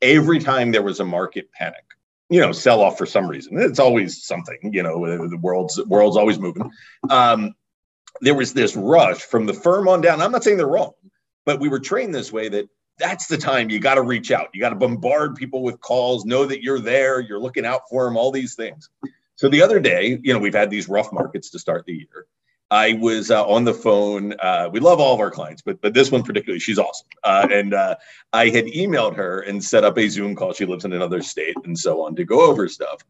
every 0.00 0.38
time 0.38 0.72
there 0.72 0.82
was 0.82 1.00
a 1.00 1.04
market 1.04 1.52
panic, 1.52 1.84
you 2.30 2.40
know, 2.40 2.52
sell 2.52 2.80
off 2.80 2.96
for 2.96 3.06
some 3.06 3.28
reason, 3.28 3.58
it's 3.58 3.78
always 3.78 4.24
something, 4.24 4.58
you 4.72 4.82
know, 4.82 5.28
the 5.28 5.36
world's 5.36 5.84
world's 5.86 6.16
always 6.16 6.38
moving. 6.38 6.70
Um, 7.10 7.54
there 8.20 8.34
was 8.34 8.54
this 8.54 8.74
rush 8.74 9.18
from 9.18 9.46
the 9.46 9.54
firm 9.54 9.88
on 9.88 10.00
down. 10.00 10.20
I'm 10.20 10.32
not 10.32 10.44
saying 10.44 10.56
they're 10.56 10.66
wrong, 10.66 10.92
but 11.44 11.60
we 11.60 11.68
were 11.68 11.80
trained 11.80 12.14
this 12.14 12.32
way 12.32 12.48
that 12.48 12.68
that's 13.00 13.26
the 13.26 13.38
time 13.38 13.70
you 13.70 13.80
got 13.80 13.94
to 13.94 14.02
reach 14.02 14.30
out. 14.30 14.48
You 14.52 14.60
got 14.60 14.68
to 14.68 14.76
bombard 14.76 15.34
people 15.34 15.62
with 15.62 15.80
calls, 15.80 16.24
know 16.24 16.44
that 16.44 16.62
you're 16.62 16.78
there, 16.78 17.18
you're 17.18 17.40
looking 17.40 17.64
out 17.64 17.82
for 17.88 18.04
them, 18.04 18.16
all 18.16 18.30
these 18.30 18.54
things. 18.54 18.90
So 19.34 19.48
the 19.48 19.62
other 19.62 19.80
day, 19.80 20.20
you 20.22 20.32
know, 20.32 20.38
we've 20.38 20.54
had 20.54 20.70
these 20.70 20.88
rough 20.88 21.12
markets 21.12 21.50
to 21.50 21.58
start 21.58 21.86
the 21.86 21.94
year. 21.94 22.26
I 22.70 22.92
was 22.92 23.32
uh, 23.32 23.44
on 23.48 23.64
the 23.64 23.74
phone. 23.74 24.34
Uh, 24.38 24.68
we 24.70 24.78
love 24.78 25.00
all 25.00 25.14
of 25.14 25.18
our 25.18 25.30
clients, 25.30 25.60
but 25.62 25.80
but 25.80 25.92
this 25.92 26.12
one 26.12 26.22
particularly, 26.22 26.60
she's 26.60 26.78
awesome. 26.78 27.08
Uh, 27.24 27.48
and 27.50 27.74
uh, 27.74 27.96
I 28.32 28.50
had 28.50 28.66
emailed 28.66 29.16
her 29.16 29.40
and 29.40 29.64
set 29.64 29.82
up 29.82 29.98
a 29.98 30.08
Zoom 30.08 30.36
call. 30.36 30.52
She 30.52 30.66
lives 30.66 30.84
in 30.84 30.92
another 30.92 31.22
state 31.22 31.56
and 31.64 31.76
so 31.76 32.04
on 32.04 32.14
to 32.14 32.24
go 32.24 32.48
over 32.48 32.68
stuff. 32.68 33.02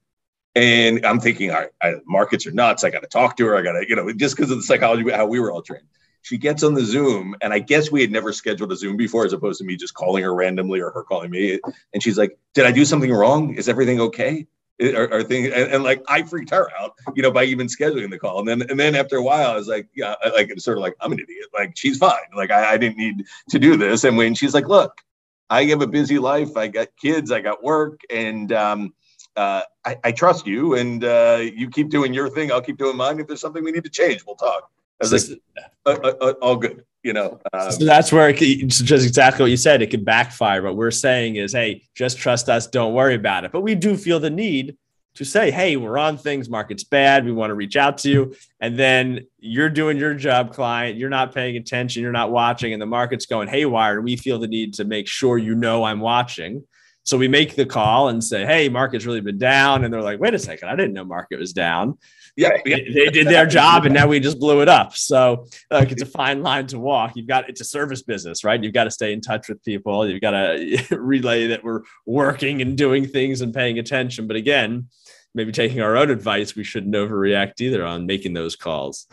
And 0.55 1.05
I'm 1.05 1.20
thinking, 1.20 1.50
all 1.50 1.61
right, 1.61 1.70
I, 1.83 1.94
markets 2.07 2.46
are 2.46 2.53
nuts. 2.53 2.85
I 2.85 2.90
got 2.90 3.03
to 3.03 3.09
talk 3.09 3.37
to 3.37 3.46
her. 3.46 3.57
I 3.57 3.62
got 3.62 3.72
to, 3.72 3.85
you 3.87 3.96
know, 3.96 4.11
just 4.12 4.35
because 4.35 4.50
of 4.50 4.57
the 4.57 4.62
psychology, 4.62 5.09
how 5.11 5.26
we 5.26 5.40
were 5.40 5.53
all 5.53 5.62
trained 5.62 5.85
she 6.23 6.39
gets 6.39 6.63
on 6.63 6.75
the 6.75 6.85
Zoom, 6.85 7.35
and 7.41 7.53
I 7.53 7.59
guess 7.59 7.91
we 7.91 8.01
had 8.01 8.11
never 8.11 8.33
scheduled 8.33 8.73
a 8.73 8.77
Zoom 8.77 8.97
before, 8.97 9.25
as 9.25 9.33
opposed 9.33 9.59
to 9.59 9.65
me 9.65 9.77
just 9.77 9.95
calling 9.95 10.23
her 10.25 10.35
randomly 10.35 10.81
or 10.81 10.91
her 10.91 11.03
calling 11.03 11.31
me. 11.31 11.59
And 11.93 12.03
she's 12.03 12.19
like, 12.19 12.39
"Did 12.55 12.67
I 12.67 12.73
do 12.73 12.85
something 12.85 13.13
wrong? 13.13 13.55
Is 13.55 13.69
everything 13.69 14.01
okay?" 14.01 14.47
Are 14.83 15.23
things 15.23 15.49
and, 15.49 15.71
and, 15.75 15.85
like 15.85 16.03
I 16.09 16.23
freaked 16.23 16.49
her 16.51 16.71
out, 16.81 16.95
you 17.15 17.23
know, 17.23 17.31
by 17.31 17.45
even 17.45 17.67
scheduling 17.67 18.09
the 18.09 18.19
call. 18.19 18.39
And 18.39 18.49
then 18.49 18.63
and 18.71 18.81
then 18.81 18.95
after 18.95 19.17
a 19.17 19.23
while, 19.23 19.51
I 19.51 19.55
was 19.55 19.69
like, 19.69 19.89
yeah, 19.95 20.15
like 20.33 20.49
it's 20.49 20.65
sort 20.65 20.79
of 20.79 20.83
like 20.83 20.97
I'm 21.03 21.13
an 21.13 21.19
idiot. 21.19 21.49
Like 21.53 21.77
she's 21.77 21.99
fine. 21.99 22.17
Like 22.35 22.51
I, 22.51 22.73
I 22.73 22.77
didn't 22.79 22.97
need 22.97 23.27
to 23.51 23.59
do 23.59 23.77
this. 23.77 24.05
And 24.05 24.17
when 24.17 24.35
she's 24.35 24.55
like, 24.55 24.69
look, 24.69 25.03
I 25.51 25.65
have 25.65 25.83
a 25.83 25.87
busy 25.87 26.19
life. 26.19 26.57
I 26.57 26.69
got 26.69 26.89
kids. 26.97 27.31
I 27.33 27.41
got 27.41 27.63
work, 27.63 28.01
and 28.09 28.53
um, 28.53 28.95
uh, 29.37 29.63
I, 29.85 29.99
I, 30.05 30.13
trust 30.13 30.47
you. 30.47 30.77
And 30.77 31.05
uh, 31.05 31.41
you 31.43 31.69
keep 31.69 31.91
doing 31.91 32.15
your 32.15 32.31
thing. 32.31 32.53
I'll 32.53 32.63
keep 32.63 32.79
doing 32.79 32.97
mine. 32.97 33.19
If 33.19 33.27
there's 33.27 33.41
something 33.41 33.65
we 33.65 33.73
need 33.73 33.85
to 33.85 33.91
change, 33.91 34.25
we'll 34.25 34.37
talk. 34.37 34.71
I 35.01 35.05
was 35.05 35.31
like, 35.31 35.41
uh, 35.87 35.97
uh, 36.03 36.13
uh, 36.21 36.35
all 36.43 36.57
good, 36.57 36.85
you 37.03 37.13
know. 37.13 37.41
Um, 37.53 37.73
so 37.73 37.85
that's 37.85 38.13
where 38.13 38.33
could, 38.33 38.69
just 38.69 39.07
exactly 39.07 39.45
what 39.45 39.51
you 39.51 39.57
said. 39.57 39.81
It 39.83 39.91
could 39.91 40.05
backfire. 40.05 40.63
What 40.63 40.77
we're 40.77 40.91
saying 40.91 41.37
is, 41.37 41.53
hey, 41.53 41.83
just 41.95 42.19
trust 42.19 42.49
us. 42.49 42.67
Don't 42.67 42.93
worry 42.93 43.15
about 43.15 43.45
it. 43.45 43.53
But 43.53 43.63
we 43.63 43.75
do 43.75 43.97
feel 43.97 44.21
the 44.21 44.31
need 44.31 44.77
to 45.15 45.25
say, 45.25 45.51
hey, 45.51 45.77
we're 45.77 45.99
on 45.99 46.19
things. 46.19 46.49
Market's 46.49 46.85
bad. 46.85 47.25
We 47.25 47.33
want 47.33 47.51
to 47.51 47.55
reach 47.55 47.77
out 47.77 47.99
to 47.99 48.11
you. 48.11 48.35
And 48.61 48.79
then 48.79 49.27
you're 49.39 49.71
doing 49.71 49.97
your 49.97 50.15
job, 50.15 50.53
client. 50.53 50.99
You're 50.99 51.09
not 51.09 51.35
paying 51.35 51.57
attention. 51.57 52.03
You're 52.03 52.13
not 52.13 52.31
watching, 52.31 52.73
and 52.73 52.81
the 52.81 52.87
market's 52.87 53.27
going 53.27 53.49
haywire. 53.49 53.97
And 53.97 54.05
we 54.05 54.17
feel 54.17 54.39
the 54.39 54.49
need 54.49 54.75
to 54.75 54.85
make 54.85 55.09
sure 55.09 55.39
you 55.39 55.55
know 55.55 55.85
I'm 55.85 56.01
watching. 56.01 56.65
So 57.05 57.17
we 57.17 57.27
make 57.27 57.57
the 57.57 57.67
call 57.67 58.11
and 58.11 58.23
say, 58.23 58.45
hey, 58.45 58.69
market's 58.69 59.07
really 59.07 59.23
been 59.23 59.39
down. 59.39 59.85
And 59.85 59.93
they're 59.93 60.03
like, 60.03 60.21
wait 60.21 60.35
a 60.35 60.39
second, 60.39 60.69
I 60.69 60.77
didn't 60.77 60.93
know 60.93 61.05
market 61.05 61.39
was 61.39 61.55
down 61.55 61.97
yeah, 62.40 62.57
yeah. 62.64 62.76
They, 62.92 63.11
did 63.11 63.26
their 63.26 63.46
job 63.46 63.85
and 63.85 63.94
now 63.94 64.07
we 64.07 64.20
just 64.20 64.38
blew 64.38 64.62
it 64.62 64.68
up. 64.68 64.96
So 64.96 65.46
like 65.70 65.92
it's 65.92 66.03
a 66.03 66.07
fine 66.20 66.42
line 66.42 66.66
to 66.68 66.79
walk. 66.79 67.12
You've 67.14 67.26
got 67.26 67.48
it's 67.48 67.61
a 67.61 67.64
service 67.64 68.03
business, 68.03 68.44
right? 68.44 68.62
You've 68.62 68.72
got 68.72 68.85
to 68.85 68.90
stay 68.90 69.12
in 69.12 69.20
touch 69.20 69.48
with 69.48 69.62
people. 69.64 70.09
You've 70.09 70.20
got 70.20 70.31
to 70.31 70.87
relay 70.96 71.48
that 71.48 71.62
we're 71.62 71.83
working 72.07 72.62
and 72.62 72.76
doing 72.76 73.07
things 73.07 73.40
and 73.40 73.53
paying 73.53 73.79
attention. 73.79 74.26
But 74.26 74.37
again, 74.37 74.88
maybe 75.35 75.53
taking 75.53 75.81
our 75.81 75.96
own 75.96 76.11
advice, 76.11 76.57
we 76.57 76.64
shouldn't 76.64 76.94
overreact 76.94 77.61
either 77.61 77.85
on 77.85 78.07
making 78.07 78.33
those 78.33 78.57
calls. 78.57 79.07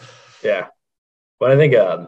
Yeah. 0.43 0.67
But 1.39 1.51
I 1.51 1.57
think 1.57 1.75
um, 1.75 2.07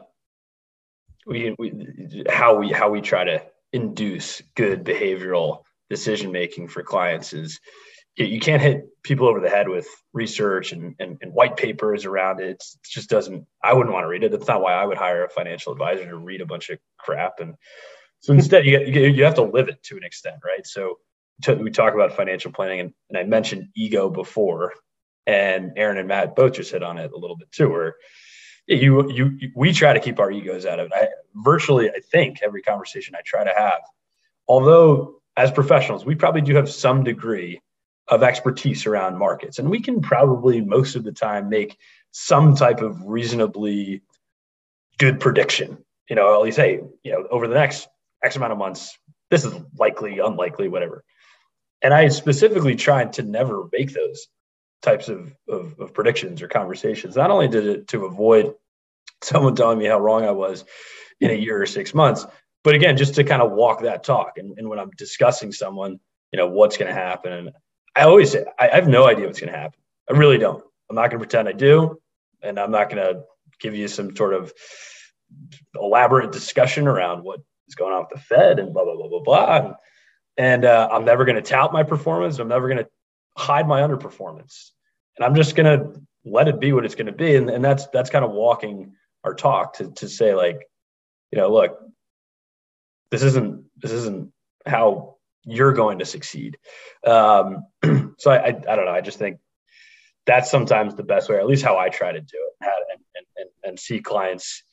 we, 1.28 1.56
we 1.60 2.24
how 2.30 2.56
we 2.56 2.72
how 2.72 2.90
we 2.90 3.02
try 3.02 3.24
to 3.26 3.44
induce 3.72 4.42
good 4.56 4.84
behavioral 4.84 5.64
decision 5.90 6.32
making 6.32 6.68
for 6.68 6.82
clients 6.82 7.34
is 7.34 7.60
you 8.26 8.40
can't 8.40 8.62
hit 8.62 9.02
people 9.02 9.28
over 9.28 9.40
the 9.40 9.50
head 9.50 9.70
with 9.70 9.88
research 10.12 10.74
and, 10.74 10.96
and, 11.00 11.18
and 11.22 11.34
white 11.34 11.56
papers 11.56 12.06
around 12.06 12.42
it. 12.42 12.50
It 12.50 12.64
just 12.84 13.10
doesn't, 13.10 13.46
I 13.64 13.74
wouldn't 13.74 13.94
want 13.94 14.04
to 14.04 14.10
read 14.10 14.24
it. 14.24 14.32
That's 14.32 14.48
not 14.48 14.62
why 14.62 14.74
I 14.74 14.86
would 14.86 14.98
hire 14.98 15.24
a 15.24 15.30
financial 15.30 15.72
advisor 15.72 16.06
to 16.06 16.18
read 16.18 16.42
a 16.42 16.46
bunch 16.46 16.70
of 16.70 16.80
crap. 16.98 17.40
And 17.40 17.56
so 18.20 18.34
instead 18.34 18.66
you, 18.66 18.80
you 18.80 19.24
have 19.24 19.36
to 19.36 19.44
live 19.44 19.70
it 19.70 19.82
to 19.84 19.98
an 19.98 20.04
extent, 20.04 20.38
right? 20.46 20.68
So 20.68 21.00
we 21.48 21.72
talk 21.72 21.94
about 21.94 22.18
financial 22.18 22.52
planning 22.52 22.82
and, 22.82 22.94
and 23.10 23.18
I 23.18 23.24
mentioned 23.24 23.70
ego 23.76 24.10
before 24.10 24.74
and 25.26 25.72
Aaron 25.78 25.98
and 25.98 26.08
Matt 26.08 26.36
both 26.36 26.54
just 26.54 26.72
hit 26.72 26.84
on 26.84 26.98
it 26.98 27.12
a 27.14 27.18
little 27.18 27.38
bit 27.38 27.52
too, 27.52 27.70
where 27.70 27.96
you, 28.68 29.10
you, 29.12 29.52
we 29.56 29.72
try 29.72 29.94
to 29.94 30.00
keep 30.00 30.20
our 30.20 30.30
egos 30.30 30.66
out 30.66 30.80
of 30.80 30.88
it. 30.88 30.92
I 30.94 31.08
virtually, 31.36 31.90
I 31.90 32.00
think 32.12 32.42
every 32.44 32.62
conversation 32.62 33.16
I 33.16 33.22
try 33.26 33.46
to 33.46 33.54
have, 33.56 33.80
although 34.48 35.22
as 35.38 35.52
professionals, 35.52 36.06
we 36.06 36.16
probably 36.16 36.42
do 36.42 36.56
have 36.56 36.70
some 36.70 37.06
degree 37.06 37.62
of 38.10 38.24
expertise 38.24 38.86
around 38.86 39.18
markets. 39.18 39.60
And 39.60 39.70
we 39.70 39.82
can 39.82 40.02
probably 40.02 40.62
most 40.62 40.96
of 40.96 41.04
the 41.04 41.12
time 41.12 41.50
make 41.50 41.78
some 42.12 42.56
type 42.56 42.82
of 42.82 43.02
reasonably 43.04 44.02
good 44.98 45.20
prediction. 45.20 45.78
You 46.10 46.16
know, 46.16 46.34
at 46.34 46.42
least 46.42 46.58
say, 46.58 46.82
you 47.04 47.12
know, 47.12 47.28
over 47.30 47.48
the 47.48 47.54
next 47.54 47.88
X 48.24 48.36
amount 48.36 48.52
of 48.52 48.58
months, 48.58 48.98
this 49.30 49.46
is 49.46 49.54
likely, 49.78 50.20
unlikely, 50.20 50.68
whatever. 50.70 51.04
And 51.82 51.94
I 51.94 52.08
specifically 52.10 52.76
tried 52.76 53.14
to 53.14 53.24
never 53.24 53.70
make 53.72 53.94
those 53.94 54.28
types 54.82 55.08
of, 55.08 55.34
of, 55.48 55.80
of 55.80 55.94
predictions 55.94 56.42
or 56.42 56.48
conversations. 56.48 57.16
Not 57.16 57.32
only 57.32 57.48
did 57.48 57.66
it 57.68 57.88
to 57.90 58.06
avoid 58.06 58.54
someone 59.22 59.56
telling 59.56 59.78
me 59.78 59.86
how 59.86 60.00
wrong 60.00 60.26
I 60.26 60.32
was 60.32 60.66
in 61.20 61.30
a 61.30 61.34
year 61.34 61.62
or 61.62 61.66
six 61.66 61.94
months, 61.94 62.26
but 62.64 62.76
again, 62.76 62.98
just 62.98 63.16
to 63.16 63.24
kind 63.24 63.42
of 63.42 63.52
walk 63.52 63.82
that 63.84 64.04
talk. 64.04 64.34
And, 64.38 64.58
and 64.58 64.68
when 64.68 64.80
I'm 64.80 64.92
discussing 64.98 65.52
someone, 65.52 66.00
you 66.32 66.38
know, 66.38 66.48
what's 66.48 66.78
going 66.78 66.94
to 66.94 67.00
happen. 67.00 67.32
And 67.34 67.52
I 67.96 68.04
always 68.04 68.32
say, 68.32 68.46
I, 68.58 68.68
have 68.76 68.88
no 68.88 69.06
idea 69.06 69.26
what's 69.26 69.40
going 69.40 69.52
to 69.52 69.58
happen. 69.58 69.80
I 70.10 70.14
really 70.14 70.38
don't. 70.38 70.64
I'm 70.90 70.96
not 70.96 71.10
going 71.10 71.22
to 71.22 71.28
pretend 71.28 71.48
I 71.48 71.54
do. 71.54 72.00
And 72.42 72.60
I'm 72.60 72.72
not 72.72 72.90
going 72.90 73.04
to 73.04 73.24
give 73.60 73.76
you 73.76 73.88
some 73.88 74.16
sort 74.16 74.34
of 74.34 74.54
elaborate 75.76 76.32
discussion 76.32 76.88
around 76.88 77.24
what 77.24 77.42
is 77.68 77.76
going 77.76 77.94
on 77.94 78.02
with 78.02 78.10
the 78.10 78.20
Fed 78.20 78.60
and 78.60 78.74
blah, 78.74 78.84
blah, 78.84 78.96
blah, 78.96 79.10
blah, 79.10 79.22
blah. 79.22 79.58
And, 79.58 79.76
and 80.38 80.66
uh, 80.66 80.90
I'm 80.92 81.06
never 81.06 81.26
going 81.26 81.36
to 81.36 81.42
tout 81.42 81.74
my 81.74 81.84
performance. 81.84 82.40
I'm 82.40 82.48
never 82.48 82.68
going 82.68 82.80
to 82.80 82.90
hide 83.38 83.68
my 83.68 83.82
underperformance. 83.82 84.70
And 85.18 85.26
I'm 85.26 85.36
just 85.36 85.56
going 85.56 85.80
to 85.80 86.02
let 86.26 86.48
it 86.48 86.60
be 86.60 86.72
what 86.72 86.86
it's 86.86 86.96
going 86.96 87.08
to 87.08 87.12
be. 87.12 87.36
And, 87.36 87.50
and 87.50 87.64
that's, 87.64 87.88
that's 87.88 88.10
kind 88.10 88.24
of 88.24 88.32
walking 88.32 88.94
our 89.24 89.34
talk 89.34 89.76
to, 89.76 89.92
to 89.92 90.08
say 90.08 90.34
like, 90.34 90.66
you 91.32 91.38
know, 91.38 91.52
look, 91.52 91.80
this 93.12 93.24
isn't, 93.24 93.66
this 93.78 93.92
isn't 93.92 94.32
how 94.66 95.18
you're 95.46 95.74
going 95.74 96.00
to 96.00 96.06
succeed. 96.06 96.58
Um, 97.06 97.66
so 98.18 98.32
I, 98.32 98.38
I, 98.38 98.48
I, 98.48 98.76
don't 98.76 98.86
know. 98.86 98.92
I 98.92 99.02
just 99.02 99.20
think 99.20 99.40
that's 100.26 100.52
sometimes 100.52 100.96
the 100.96 101.04
best 101.04 101.30
way, 101.30 101.36
or 101.36 101.40
at 101.40 101.48
least 101.48 101.64
how 101.64 101.78
I 101.78 101.90
try 101.90 102.12
to 102.12 102.22
do 102.22 102.38
it 102.38 102.68
and, 102.92 103.02
and, 103.16 103.26
and, 103.38 103.50
and 103.64 103.80
see 103.80 104.00
clients, 104.00 104.64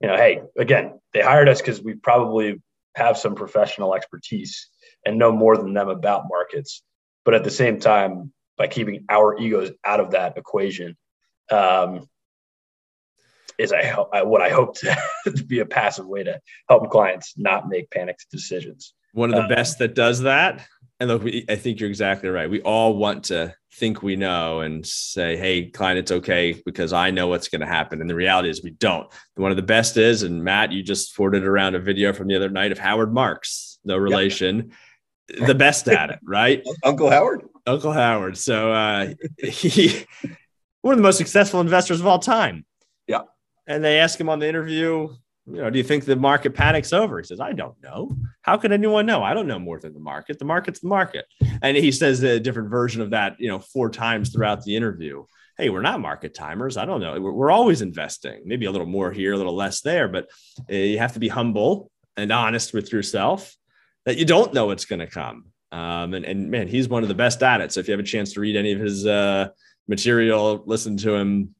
you 0.00 0.08
know, 0.08 0.16
Hey, 0.16 0.42
again, 0.56 1.00
they 1.12 1.20
hired 1.20 1.48
us 1.48 1.62
cause 1.62 1.80
we 1.82 1.94
probably 1.94 2.60
have 2.94 3.16
some 3.16 3.34
professional 3.34 3.94
expertise 3.94 4.68
and 5.04 5.18
know 5.18 5.32
more 5.32 5.56
than 5.56 5.72
them 5.72 5.88
about 5.88 6.24
markets. 6.28 6.82
But 7.24 7.34
at 7.34 7.44
the 7.44 7.50
same 7.50 7.78
time, 7.78 8.32
by 8.56 8.66
keeping 8.66 9.04
our 9.08 9.38
egos 9.38 9.70
out 9.84 10.00
of 10.00 10.12
that 10.12 10.36
equation, 10.36 10.96
um, 11.50 12.08
is 13.58 13.72
I, 13.72 13.96
I, 14.12 14.22
what 14.22 14.40
I 14.40 14.50
hope 14.50 14.76
to, 14.78 14.96
to, 15.24 15.44
be 15.44 15.60
a 15.60 15.66
passive 15.66 16.06
way 16.06 16.24
to 16.24 16.40
help 16.68 16.90
clients 16.90 17.34
not 17.36 17.68
make 17.68 17.90
panicked 17.90 18.26
decisions. 18.30 18.94
One 19.18 19.34
of 19.34 19.36
the 19.36 19.52
uh, 19.52 19.56
best 19.56 19.78
that 19.80 19.94
does 19.94 20.20
that. 20.20 20.64
And 21.00 21.08
look, 21.08 21.24
we, 21.24 21.44
I 21.48 21.56
think 21.56 21.80
you're 21.80 21.88
exactly 21.88 22.28
right. 22.28 22.48
We 22.48 22.60
all 22.62 22.96
want 22.96 23.24
to 23.24 23.54
think 23.74 24.02
we 24.02 24.16
know 24.16 24.60
and 24.60 24.86
say, 24.86 25.36
"Hey, 25.36 25.70
client, 25.70 25.98
it's 25.98 26.12
okay 26.12 26.60
because 26.64 26.92
I 26.92 27.10
know 27.10 27.26
what's 27.26 27.48
going 27.48 27.60
to 27.60 27.66
happen." 27.66 28.00
And 28.00 28.08
the 28.08 28.14
reality 28.14 28.48
is, 28.48 28.62
we 28.62 28.70
don't. 28.70 29.06
One 29.34 29.50
of 29.50 29.56
the 29.56 29.62
best 29.62 29.96
is, 29.96 30.22
and 30.22 30.42
Matt, 30.42 30.72
you 30.72 30.82
just 30.82 31.14
forwarded 31.14 31.44
around 31.44 31.74
a 31.74 31.80
video 31.80 32.12
from 32.12 32.28
the 32.28 32.36
other 32.36 32.48
night 32.48 32.72
of 32.72 32.78
Howard 32.78 33.12
Marks, 33.12 33.78
no 33.84 33.96
relation, 33.96 34.72
yep. 35.28 35.46
the 35.46 35.54
best 35.54 35.88
at 35.88 36.10
it, 36.10 36.20
right? 36.24 36.64
Uncle 36.84 37.10
Howard. 37.10 37.42
Uncle 37.66 37.92
Howard. 37.92 38.38
So 38.38 38.72
uh, 38.72 39.14
he, 39.42 40.04
one 40.82 40.92
of 40.92 40.98
the 40.98 41.02
most 41.02 41.18
successful 41.18 41.60
investors 41.60 42.00
of 42.00 42.06
all 42.06 42.18
time. 42.18 42.64
Yeah. 43.06 43.22
And 43.66 43.84
they 43.84 43.98
ask 43.98 44.18
him 44.18 44.28
on 44.28 44.38
the 44.38 44.48
interview, 44.48 45.08
you 45.50 45.62
know, 45.62 45.70
do 45.70 45.78
you 45.78 45.84
think 45.84 46.04
the 46.04 46.16
market 46.16 46.54
panic's 46.54 46.92
over? 46.92 47.18
He 47.18 47.24
says, 47.24 47.40
I 47.40 47.52
don't 47.52 47.80
know. 47.82 48.16
How 48.42 48.56
could 48.56 48.72
anyone 48.72 49.06
know? 49.06 49.22
I 49.22 49.34
don't 49.34 49.46
know 49.46 49.58
more 49.58 49.80
than 49.80 49.94
the 49.94 50.00
market. 50.00 50.38
The 50.38 50.44
market's 50.44 50.80
the 50.80 50.88
market. 50.88 51.26
And 51.62 51.76
he 51.76 51.90
says 51.90 52.22
a 52.22 52.38
different 52.38 52.70
version 52.70 53.00
of 53.00 53.10
that, 53.10 53.36
you 53.38 53.48
know, 53.48 53.58
four 53.58 53.90
times 53.90 54.30
throughout 54.30 54.62
the 54.64 54.76
interview. 54.76 55.24
Hey, 55.56 55.70
we're 55.70 55.82
not 55.82 56.00
market 56.00 56.34
timers. 56.34 56.76
I 56.76 56.84
don't 56.84 57.00
know. 57.00 57.18
We're, 57.20 57.32
we're 57.32 57.50
always 57.50 57.82
investing, 57.82 58.42
maybe 58.44 58.66
a 58.66 58.70
little 58.70 58.86
more 58.86 59.10
here, 59.10 59.32
a 59.32 59.36
little 59.36 59.56
less 59.56 59.80
there, 59.80 60.06
but 60.06 60.28
uh, 60.70 60.74
you 60.74 60.98
have 60.98 61.14
to 61.14 61.20
be 61.20 61.28
humble 61.28 61.90
and 62.16 62.30
honest 62.30 62.74
with 62.74 62.92
yourself 62.92 63.56
that 64.04 64.18
you 64.18 64.24
don't 64.24 64.54
know 64.54 64.66
what's 64.66 64.84
going 64.84 65.00
to 65.00 65.06
come. 65.06 65.46
Um, 65.72 66.14
and, 66.14 66.24
and 66.24 66.50
man, 66.50 66.68
he's 66.68 66.88
one 66.88 67.02
of 67.02 67.08
the 67.08 67.14
best 67.14 67.42
at 67.42 67.60
it. 67.60 67.72
So 67.72 67.80
if 67.80 67.88
you 67.88 67.92
have 67.92 68.00
a 68.00 68.04
chance 68.04 68.32
to 68.34 68.40
read 68.40 68.56
any 68.56 68.72
of 68.72 68.80
his 68.80 69.06
uh, 69.06 69.48
material, 69.86 70.62
listen 70.66 70.96
to 70.98 71.14
him. 71.14 71.54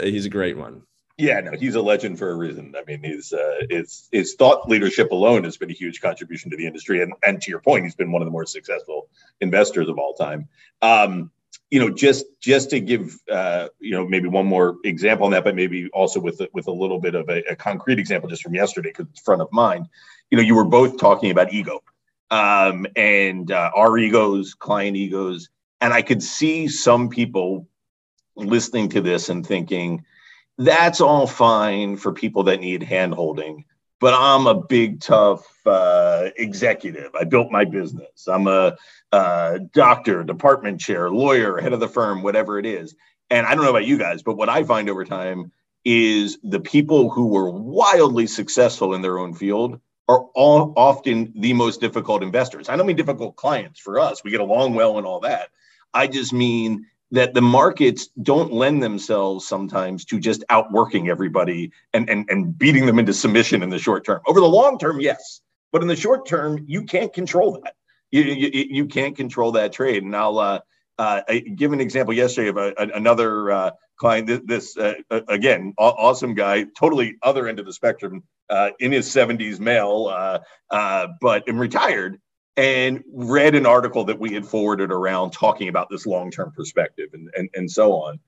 He's 0.00 0.26
a 0.26 0.30
great 0.30 0.56
one. 0.56 0.82
Yeah, 1.22 1.38
no, 1.38 1.52
he's 1.52 1.76
a 1.76 1.80
legend 1.80 2.18
for 2.18 2.32
a 2.32 2.34
reason. 2.34 2.74
I 2.76 2.82
mean, 2.84 3.00
he's 3.04 3.32
uh, 3.32 3.60
his 3.70 4.08
his 4.10 4.34
thought 4.34 4.68
leadership 4.68 5.12
alone 5.12 5.44
has 5.44 5.56
been 5.56 5.70
a 5.70 5.72
huge 5.72 6.00
contribution 6.00 6.50
to 6.50 6.56
the 6.56 6.66
industry, 6.66 7.00
and 7.00 7.12
and 7.24 7.40
to 7.40 7.48
your 7.48 7.60
point, 7.60 7.84
he's 7.84 7.94
been 7.94 8.10
one 8.10 8.22
of 8.22 8.26
the 8.26 8.32
more 8.32 8.44
successful 8.44 9.08
investors 9.40 9.88
of 9.88 10.00
all 10.00 10.14
time. 10.14 10.48
Um, 10.82 11.30
you 11.70 11.78
know, 11.78 11.90
just 11.90 12.26
just 12.40 12.70
to 12.70 12.80
give 12.80 13.16
uh, 13.30 13.68
you 13.78 13.92
know 13.92 14.04
maybe 14.04 14.26
one 14.26 14.46
more 14.46 14.78
example 14.82 15.26
on 15.26 15.30
that, 15.30 15.44
but 15.44 15.54
maybe 15.54 15.88
also 15.90 16.18
with 16.18 16.42
with 16.52 16.66
a 16.66 16.72
little 16.72 16.98
bit 16.98 17.14
of 17.14 17.28
a, 17.28 17.40
a 17.50 17.54
concrete 17.54 18.00
example 18.00 18.28
just 18.28 18.42
from 18.42 18.56
yesterday 18.56 18.88
because 18.88 19.06
it's 19.08 19.20
front 19.20 19.42
of 19.42 19.52
mind. 19.52 19.86
You 20.32 20.38
know, 20.38 20.42
you 20.42 20.56
were 20.56 20.64
both 20.64 20.98
talking 20.98 21.30
about 21.30 21.52
ego 21.52 21.84
um, 22.32 22.84
and 22.96 23.52
uh, 23.52 23.70
our 23.76 23.96
egos, 23.96 24.54
client 24.54 24.96
egos, 24.96 25.50
and 25.80 25.94
I 25.94 26.02
could 26.02 26.20
see 26.20 26.66
some 26.66 27.08
people 27.08 27.68
listening 28.34 28.88
to 28.88 29.00
this 29.00 29.28
and 29.28 29.46
thinking 29.46 30.04
that's 30.58 31.00
all 31.00 31.26
fine 31.26 31.96
for 31.96 32.12
people 32.12 32.44
that 32.44 32.60
need 32.60 32.82
handholding 32.82 33.64
but 34.00 34.14
i'm 34.14 34.46
a 34.46 34.54
big 34.54 35.00
tough 35.00 35.46
uh, 35.64 36.30
executive. 36.36 37.14
I 37.14 37.22
built 37.22 37.52
my 37.52 37.64
business. 37.64 38.26
I'm 38.26 38.48
a 38.48 38.76
uh, 39.12 39.58
doctor 39.72 40.24
department 40.24 40.80
chair 40.80 41.08
lawyer 41.08 41.58
head 41.58 41.72
of 41.72 41.78
the 41.78 41.88
firm 41.88 42.22
whatever 42.22 42.58
it 42.58 42.66
is. 42.66 42.94
And 43.30 43.46
i 43.46 43.54
don't 43.54 43.64
know 43.64 43.70
about 43.70 43.86
you 43.86 43.98
guys 43.98 44.22
but 44.22 44.36
what 44.36 44.48
i 44.48 44.62
find 44.64 44.90
over 44.90 45.04
time 45.04 45.52
is 45.84 46.38
the 46.42 46.60
people 46.60 47.10
who 47.10 47.28
were 47.28 47.50
wildly 47.50 48.26
successful 48.26 48.94
in 48.94 49.02
their 49.02 49.18
own 49.18 49.34
field 49.34 49.80
are 50.08 50.26
all, 50.34 50.72
often 50.76 51.32
the 51.36 51.52
most 51.52 51.80
difficult 51.80 52.22
investors. 52.22 52.68
I 52.68 52.76
don't 52.76 52.86
mean 52.86 52.96
difficult 52.96 53.36
clients 53.36 53.80
for 53.80 53.98
us. 53.98 54.22
We 54.22 54.30
get 54.30 54.40
along 54.40 54.74
well 54.74 54.98
and 54.98 55.06
all 55.06 55.20
that. 55.20 55.48
I 55.94 56.06
just 56.06 56.32
mean 56.32 56.86
that 57.12 57.34
the 57.34 57.42
markets 57.42 58.08
don't 58.22 58.52
lend 58.52 58.82
themselves 58.82 59.46
sometimes 59.46 60.04
to 60.06 60.18
just 60.18 60.42
outworking 60.48 61.10
everybody 61.10 61.70
and, 61.92 62.08
and, 62.08 62.28
and 62.30 62.58
beating 62.58 62.86
them 62.86 62.98
into 62.98 63.12
submission 63.12 63.62
in 63.62 63.68
the 63.68 63.78
short 63.78 64.04
term. 64.04 64.20
Over 64.26 64.40
the 64.40 64.48
long 64.48 64.78
term, 64.78 64.98
yes. 64.98 65.42
But 65.72 65.82
in 65.82 65.88
the 65.88 65.96
short 65.96 66.26
term, 66.26 66.64
you 66.66 66.84
can't 66.84 67.12
control 67.12 67.60
that. 67.62 67.74
You, 68.10 68.22
you, 68.22 68.66
you 68.70 68.86
can't 68.86 69.14
control 69.14 69.52
that 69.52 69.72
trade. 69.72 70.02
And 70.02 70.16
I'll 70.16 70.38
uh, 70.38 70.60
uh, 70.98 71.22
give 71.54 71.72
an 71.74 71.80
example 71.80 72.14
yesterday 72.14 72.48
of 72.48 72.56
a, 72.56 72.74
another 72.94 73.50
uh, 73.50 73.70
client. 73.96 74.46
This, 74.46 74.76
uh, 74.78 74.94
again, 75.28 75.74
awesome 75.78 76.34
guy, 76.34 76.64
totally 76.78 77.16
other 77.22 77.46
end 77.46 77.58
of 77.58 77.66
the 77.66 77.72
spectrum, 77.74 78.22
uh, 78.48 78.70
in 78.80 78.90
his 78.90 79.06
70s, 79.06 79.60
male, 79.60 80.40
uh, 80.70 81.06
but 81.20 81.44
retired 81.46 82.18
and 82.56 83.02
read 83.12 83.54
an 83.54 83.66
article 83.66 84.04
that 84.04 84.18
we 84.18 84.32
had 84.34 84.46
forwarded 84.46 84.90
around 84.90 85.30
talking 85.30 85.68
about 85.68 85.88
this 85.88 86.06
long-term 86.06 86.52
perspective 86.54 87.08
and, 87.14 87.30
and, 87.36 87.48
and 87.54 87.70
so 87.70 87.92
on. 87.94 88.18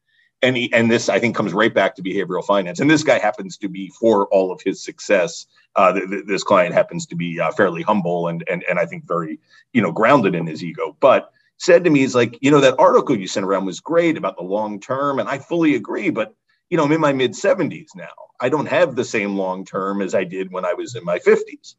And, 0.43 0.57
he, 0.57 0.73
and 0.73 0.91
this, 0.91 1.09
I 1.09 1.19
think, 1.19 1.37
comes 1.37 1.53
right 1.53 1.73
back 1.73 1.95
to 1.97 2.03
behavioral 2.03 2.45
finance. 2.45 2.81
And 2.81 2.91
this 2.91 3.03
guy 3.03 3.19
happens 3.19 3.57
to 3.59 3.69
be, 3.69 3.89
for 3.89 4.27
all 4.29 4.53
of 4.53 4.61
his 4.63 4.83
success, 4.83 5.47
uh, 5.77 5.93
th- 5.93 6.09
th- 6.09 6.25
this 6.27 6.43
client 6.43 6.75
happens 6.75 7.07
to 7.07 7.17
be 7.17 7.41
uh, 7.41 7.51
fairly 7.53 7.83
humble 7.83 8.29
and, 8.29 8.45
and, 8.49 8.63
and 8.69 8.79
I 8.79 8.87
think 8.87 9.07
very, 9.07 9.39
you 9.73 9.81
know, 9.81 9.93
grounded 9.93 10.35
in 10.35 10.47
his 10.47 10.63
ego. 10.63 10.97
But 11.01 11.31
said 11.59 11.85
to 11.85 11.91
me, 11.91 12.01
he's 12.01 12.15
like, 12.15 12.39
you 12.41 12.51
know, 12.51 12.61
that 12.61 12.79
article 12.79 13.17
you 13.17 13.27
sent 13.27 13.47
around 13.47 13.65
was 13.65 13.81
great 13.81 14.17
about 14.17 14.37
the 14.37 14.43
long 14.43 14.81
term. 14.81 15.19
And 15.19 15.29
I 15.29 15.39
fully 15.39 15.75
agree. 15.77 16.11
But, 16.11 16.35
you 16.69 16.77
know, 16.77 16.85
I'm 16.85 16.93
in 16.93 17.01
my 17.01 17.13
mid 17.13 17.33
70s 17.33 17.95
now. 17.95 18.09
I 18.41 18.49
don't 18.49 18.67
have 18.67 18.97
the 18.97 19.05
same 19.05 19.37
long 19.37 19.65
term 19.65 20.03
as 20.03 20.15
I 20.15 20.25
did 20.25 20.53
when 20.53 20.65
I 20.65 20.75
was 20.75 20.95
in 20.95 21.05
my 21.05 21.19
50s. 21.19 21.77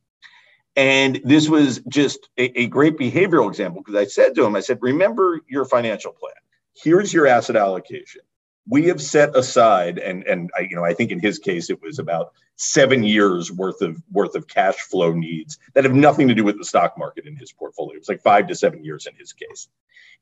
And 0.76 1.22
this 1.24 1.48
was 1.48 1.80
just 1.88 2.30
a, 2.38 2.60
a 2.60 2.68
great 2.68 2.98
behavioral 2.98 3.48
example 3.48 3.82
because 3.82 4.00
I 4.00 4.06
said 4.06 4.36
to 4.36 4.46
him, 4.46 4.56
I 4.56 4.60
said, 4.60 4.80
remember 4.82 5.40
your 5.48 5.66
financial 5.66 6.12
plan. 6.12 6.34
Here's 6.74 7.14
your 7.14 7.28
asset 7.28 7.56
allocation. 7.56 8.22
We 8.68 8.88
have 8.88 9.02
set 9.02 9.36
aside, 9.36 10.00
and 10.00 10.24
and 10.24 10.50
I, 10.58 10.62
you 10.62 10.76
know, 10.76 10.84
I 10.84 10.94
think 10.94 11.12
in 11.12 11.20
his 11.20 11.38
case 11.38 11.70
it 11.70 11.82
was 11.84 12.00
about 12.00 12.34
seven 12.56 13.04
years 13.04 13.52
worth 13.52 13.82
of 13.82 14.02
worth 14.12 14.36
of 14.36 14.48
cash 14.48 14.76
flow 14.76 15.14
needs 15.14 15.60
that 15.76 15.84
have 15.84 15.94
nothing 15.94 16.28
to 16.28 16.34
do 16.34 16.44
with 16.44 16.58
the 16.58 16.66
stock 16.66 16.98
market 16.98 17.28
in 17.28 17.36
his 17.36 17.52
portfolio. 17.52 17.96
It 17.96 18.00
was 18.00 18.10
like 18.10 18.24
five 18.24 18.48
to 18.48 18.56
seven 18.56 18.84
years 18.84 19.06
in 19.06 19.14
his 19.16 19.34
case. 19.34 19.68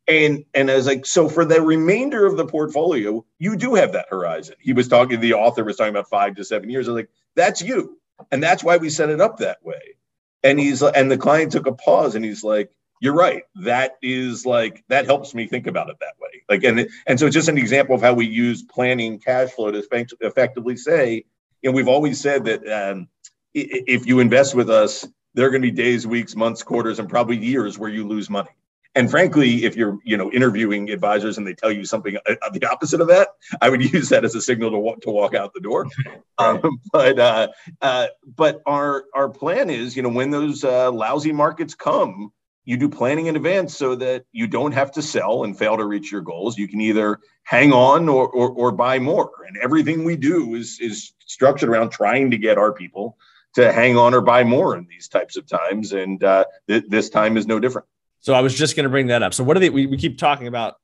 And 0.09 0.43
and 0.53 0.69
I 0.69 0.75
was 0.75 0.85
like, 0.85 1.05
so 1.05 1.29
for 1.29 1.45
the 1.45 1.61
remainder 1.61 2.25
of 2.25 2.35
the 2.35 2.45
portfolio, 2.45 3.25
you 3.39 3.55
do 3.55 3.75
have 3.75 3.93
that 3.93 4.07
horizon. 4.09 4.55
He 4.59 4.73
was 4.73 4.89
talking, 4.89 5.21
the 5.21 5.33
author 5.33 5.63
was 5.63 5.77
talking 5.77 5.93
about 5.93 6.09
five 6.09 6.35
to 6.35 6.43
seven 6.43 6.69
years. 6.69 6.89
I 6.89 6.91
was 6.91 7.01
like, 7.03 7.09
that's 7.35 7.61
you. 7.61 7.97
And 8.31 8.43
that's 8.43 8.63
why 8.63 8.75
we 8.75 8.89
set 8.89 9.09
it 9.09 9.21
up 9.21 9.37
that 9.37 9.63
way 9.63 9.95
and 10.43 10.59
he's 10.59 10.81
and 10.81 11.11
the 11.11 11.17
client 11.17 11.51
took 11.51 11.67
a 11.67 11.73
pause 11.73 12.15
and 12.15 12.23
he's 12.25 12.43
like 12.43 12.71
you're 12.99 13.13
right. 13.13 13.43
That 13.55 13.97
is 14.01 14.45
like 14.45 14.85
that 14.87 15.05
helps 15.05 15.35
me 15.35 15.45
think 15.45 15.67
about 15.67 15.89
it 15.89 15.97
that 15.99 16.13
way. 16.21 16.43
Like 16.49 16.63
and 16.63 16.87
and 17.05 17.19
so 17.19 17.25
it's 17.25 17.33
just 17.33 17.49
an 17.49 17.57
example 17.57 17.95
of 17.95 18.01
how 18.01 18.13
we 18.13 18.25
use 18.25 18.63
planning 18.63 19.19
cash 19.19 19.49
flow 19.51 19.71
to 19.71 20.07
effectively 20.21 20.77
say 20.77 21.25
you 21.61 21.69
know 21.69 21.75
we've 21.75 21.87
always 21.87 22.19
said 22.19 22.45
that 22.45 22.67
um, 22.69 23.07
if 23.53 24.05
you 24.05 24.19
invest 24.19 24.53
with 24.55 24.69
us 24.69 25.07
there 25.33 25.47
are 25.47 25.49
going 25.49 25.61
to 25.61 25.71
be 25.71 25.75
days 25.75 26.05
weeks 26.05 26.35
months 26.35 26.61
quarters 26.61 26.99
and 26.99 27.09
probably 27.09 27.37
years 27.37 27.79
where 27.79 27.89
you 27.89 28.07
lose 28.07 28.29
money 28.29 28.49
and 28.95 29.09
frankly, 29.09 29.65
if 29.65 29.75
you're 29.75 29.97
you 30.03 30.17
know 30.17 30.31
interviewing 30.31 30.89
advisors 30.89 31.37
and 31.37 31.47
they 31.47 31.53
tell 31.53 31.71
you 31.71 31.85
something 31.85 32.17
uh, 32.17 32.35
the 32.51 32.65
opposite 32.69 33.01
of 33.01 33.07
that, 33.07 33.29
I 33.61 33.69
would 33.69 33.81
use 33.93 34.09
that 34.09 34.25
as 34.25 34.35
a 34.35 34.41
signal 34.41 34.71
to 34.71 34.77
walk 34.77 35.01
to 35.01 35.11
walk 35.11 35.33
out 35.33 35.53
the 35.53 35.61
door. 35.61 35.87
Um, 36.39 36.79
but 36.91 37.19
uh, 37.19 37.49
uh, 37.79 38.07
but 38.25 38.63
our 38.65 39.05
our 39.13 39.29
plan 39.29 39.69
is 39.69 39.95
you 39.95 40.01
know 40.01 40.09
when 40.09 40.31
those 40.31 40.63
uh, 40.63 40.91
lousy 40.91 41.31
markets 41.31 41.75
come, 41.75 42.31
you 42.65 42.77
do 42.77 42.89
planning 42.89 43.27
in 43.27 43.35
advance 43.35 43.75
so 43.75 43.95
that 43.95 44.25
you 44.31 44.47
don't 44.47 44.71
have 44.71 44.91
to 44.93 45.01
sell 45.01 45.43
and 45.43 45.57
fail 45.57 45.77
to 45.77 45.85
reach 45.85 46.11
your 46.11 46.21
goals. 46.21 46.57
You 46.57 46.67
can 46.67 46.81
either 46.81 47.19
hang 47.43 47.73
on 47.73 48.07
or, 48.07 48.27
or, 48.29 48.49
or 48.49 48.71
buy 48.71 48.99
more. 48.99 49.31
And 49.47 49.57
everything 49.57 50.05
we 50.05 50.15
do 50.15 50.55
is, 50.55 50.79
is 50.79 51.13
structured 51.25 51.69
around 51.69 51.89
trying 51.89 52.31
to 52.31 52.37
get 52.37 52.57
our 52.57 52.71
people 52.71 53.17
to 53.55 53.71
hang 53.71 53.97
on 53.97 54.13
or 54.13 54.21
buy 54.21 54.43
more 54.43 54.77
in 54.77 54.87
these 54.89 55.07
types 55.07 55.35
of 55.35 55.45
times. 55.45 55.91
And 55.91 56.23
uh, 56.23 56.45
th- 56.67 56.85
this 56.87 57.09
time 57.09 57.37
is 57.37 57.45
no 57.45 57.59
different. 57.59 57.87
So 58.23 58.33
I 58.33 58.39
was 58.39 58.57
just 58.57 58.75
going 58.75 58.85
to 58.85 58.89
bring 58.89 59.07
that 59.07 59.21
up. 59.21 59.33
So 59.33 59.43
what 59.43 59.57
are 59.57 59.59
they, 59.59 59.69
we, 59.69 59.85
we 59.85 59.97
keep 59.97 60.17
talking 60.17 60.47
about 60.47 60.75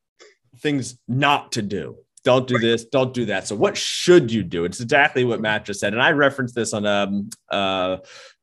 things 0.57 0.97
not 1.07 1.53
to 1.53 1.61
do. 1.61 1.95
Don't 2.25 2.47
do 2.47 2.59
this. 2.59 2.83
Don't 2.83 3.13
do 3.13 3.25
that. 3.27 3.47
So 3.47 3.55
what 3.55 3.77
should 3.77 4.29
you 4.29 4.43
do? 4.43 4.65
It's 4.65 4.81
exactly 4.81 5.23
what 5.23 5.39
Matt 5.39 5.63
just 5.63 5.79
said. 5.79 5.93
And 5.93 6.01
I 6.01 6.11
referenced 6.11 6.53
this 6.53 6.73
on 6.73 6.85
um, 6.85 7.29
uh, 7.49 7.97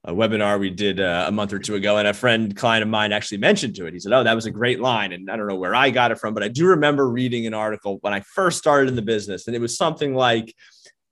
a 0.04 0.12
webinar 0.14 0.58
we 0.58 0.70
did 0.70 0.98
uh, 0.98 1.26
a 1.28 1.32
month 1.32 1.52
or 1.52 1.58
two 1.58 1.74
ago, 1.74 1.98
and 1.98 2.08
a 2.08 2.14
friend 2.14 2.56
client 2.56 2.82
of 2.82 2.88
mine 2.88 3.12
actually 3.12 3.36
mentioned 3.38 3.74
to 3.76 3.86
it. 3.86 3.92
He 3.92 4.00
said, 4.00 4.12
"Oh, 4.12 4.22
that 4.22 4.34
was 4.34 4.46
a 4.46 4.50
great 4.50 4.80
line," 4.80 5.12
and 5.12 5.28
I 5.30 5.36
don't 5.36 5.48
know 5.48 5.56
where 5.56 5.74
I 5.74 5.90
got 5.90 6.12
it 6.12 6.18
from, 6.18 6.32
but 6.32 6.44
I 6.44 6.48
do 6.48 6.66
remember 6.68 7.10
reading 7.10 7.44
an 7.46 7.54
article 7.54 7.98
when 8.00 8.14
I 8.14 8.20
first 8.20 8.56
started 8.56 8.88
in 8.88 8.94
the 8.94 9.02
business, 9.02 9.48
and 9.48 9.56
it 9.56 9.58
was 9.58 9.76
something 9.76 10.14
like, 10.14 10.54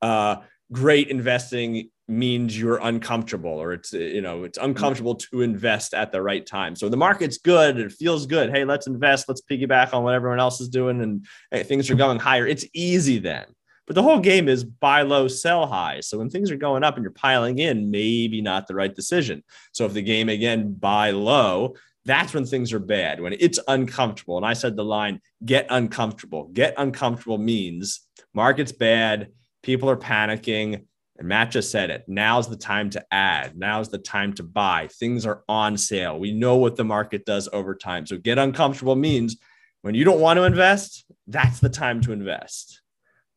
uh, 0.00 0.36
"Great 0.70 1.08
investing 1.08 1.90
means 2.06 2.58
you're 2.58 2.78
uncomfortable, 2.78 3.50
or 3.50 3.72
it's 3.72 3.92
you 3.92 4.20
know 4.20 4.44
it's 4.44 4.58
uncomfortable 4.58 5.14
to 5.14 5.42
invest 5.42 5.94
at 5.94 6.12
the 6.12 6.22
right 6.22 6.46
time." 6.46 6.76
So 6.76 6.88
the 6.88 6.96
market's 6.96 7.38
good, 7.38 7.78
it 7.78 7.92
feels 7.92 8.26
good. 8.26 8.50
Hey, 8.50 8.64
let's 8.64 8.86
invest. 8.86 9.28
Let's 9.28 9.42
piggyback 9.42 9.94
on 9.94 10.04
what 10.04 10.14
everyone 10.14 10.40
else 10.40 10.60
is 10.60 10.68
doing, 10.68 11.02
and 11.02 11.26
hey, 11.50 11.62
things 11.62 11.90
are 11.90 11.94
going 11.94 12.18
higher. 12.18 12.46
It's 12.46 12.66
easy 12.74 13.18
then. 13.18 13.46
But 13.86 13.94
the 13.96 14.02
whole 14.02 14.20
game 14.20 14.48
is 14.48 14.64
buy 14.64 15.02
low, 15.02 15.28
sell 15.28 15.66
high. 15.66 16.00
So 16.00 16.18
when 16.18 16.30
things 16.30 16.50
are 16.50 16.56
going 16.56 16.84
up 16.84 16.96
and 16.96 17.02
you're 17.02 17.12
piling 17.12 17.58
in, 17.58 17.90
maybe 17.90 18.40
not 18.40 18.66
the 18.66 18.74
right 18.74 18.94
decision. 18.94 19.42
So 19.72 19.84
if 19.84 19.92
the 19.92 20.02
game 20.02 20.30
again, 20.30 20.72
buy 20.72 21.10
low, 21.10 21.74
that's 22.06 22.32
when 22.34 22.46
things 22.46 22.72
are 22.72 22.78
bad, 22.78 23.20
when 23.20 23.34
it's 23.38 23.58
uncomfortable. 23.68 24.36
And 24.36 24.46
I 24.46 24.54
said 24.54 24.76
the 24.76 24.84
line, 24.84 25.20
get 25.44 25.66
uncomfortable. 25.70 26.48
Get 26.52 26.74
uncomfortable 26.78 27.38
means 27.38 28.00
market's 28.32 28.72
bad, 28.72 29.28
people 29.62 29.90
are 29.90 29.96
panicking. 29.96 30.86
And 31.16 31.28
Matt 31.28 31.52
just 31.52 31.70
said 31.70 31.90
it. 31.90 32.04
Now's 32.08 32.48
the 32.48 32.56
time 32.56 32.90
to 32.90 33.04
add. 33.12 33.56
Now's 33.56 33.88
the 33.88 33.98
time 33.98 34.32
to 34.34 34.42
buy. 34.42 34.88
Things 34.98 35.24
are 35.26 35.44
on 35.48 35.76
sale. 35.76 36.18
We 36.18 36.32
know 36.32 36.56
what 36.56 36.76
the 36.76 36.84
market 36.84 37.24
does 37.24 37.48
over 37.52 37.74
time. 37.74 38.06
So 38.06 38.16
get 38.16 38.38
uncomfortable 38.38 38.96
means 38.96 39.36
when 39.82 39.94
you 39.94 40.04
don't 40.04 40.20
want 40.20 40.38
to 40.38 40.44
invest, 40.44 41.04
that's 41.26 41.60
the 41.60 41.68
time 41.68 42.00
to 42.02 42.12
invest 42.12 42.80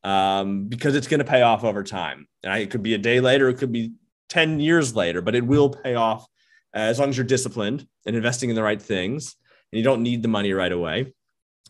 um, 0.03 0.65
because 0.65 0.95
it's 0.95 1.07
going 1.07 1.19
to 1.19 1.25
pay 1.25 1.41
off 1.41 1.63
over 1.63 1.83
time. 1.83 2.27
And 2.43 2.51
I, 2.51 2.59
it 2.59 2.71
could 2.71 2.83
be 2.83 2.93
a 2.93 2.99
day 2.99 3.19
later, 3.19 3.49
it 3.49 3.57
could 3.57 3.71
be 3.71 3.93
10 4.29 4.59
years 4.59 4.95
later, 4.95 5.21
but 5.21 5.35
it 5.35 5.45
will 5.45 5.69
pay 5.69 5.95
off 5.95 6.25
as 6.73 6.99
long 6.99 7.09
as 7.09 7.17
you're 7.17 7.25
disciplined 7.25 7.87
and 8.05 8.15
investing 8.15 8.49
in 8.49 8.55
the 8.55 8.63
right 8.63 8.81
things 8.81 9.35
and 9.71 9.77
you 9.77 9.83
don't 9.83 10.03
need 10.03 10.21
the 10.21 10.27
money 10.27 10.53
right 10.53 10.71
away. 10.71 11.13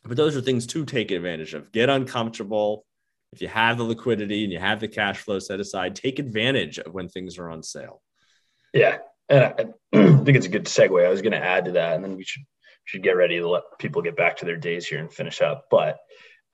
But 0.03 0.17
those 0.17 0.37
are 0.37 0.41
things 0.41 0.67
to 0.67 0.85
take 0.85 1.11
advantage 1.11 1.53
of. 1.53 1.71
Get 1.71 1.89
uncomfortable. 1.89 2.85
If 3.33 3.41
you 3.41 3.47
have 3.47 3.77
the 3.77 3.83
liquidity 3.83 4.43
and 4.43 4.53
you 4.53 4.59
have 4.59 4.79
the 4.79 4.87
cash 4.87 5.19
flow 5.19 5.39
set 5.39 5.59
aside, 5.59 5.95
take 5.95 6.19
advantage 6.19 6.79
of 6.79 6.93
when 6.93 7.09
things 7.09 7.37
are 7.37 7.49
on 7.49 7.61
sale. 7.61 8.01
Yeah. 8.73 8.99
And 9.29 9.43
I, 9.43 9.53
I 9.93 10.23
think 10.23 10.37
it's 10.37 10.45
a 10.45 10.49
good 10.49 10.65
segue. 10.65 11.05
I 11.05 11.09
was 11.09 11.21
going 11.21 11.33
to 11.33 11.43
add 11.43 11.65
to 11.65 11.71
that, 11.73 11.95
and 11.95 12.03
then 12.03 12.15
we 12.15 12.23
should 12.23 12.43
should 12.85 13.03
get 13.03 13.17
ready 13.17 13.37
to 13.37 13.49
let 13.49 13.63
people 13.79 14.01
get 14.01 14.15
back 14.15 14.37
to 14.37 14.45
their 14.45 14.55
days 14.55 14.87
here 14.87 14.99
and 14.99 15.11
finish 15.11 15.41
up. 15.41 15.65
But 15.69 15.97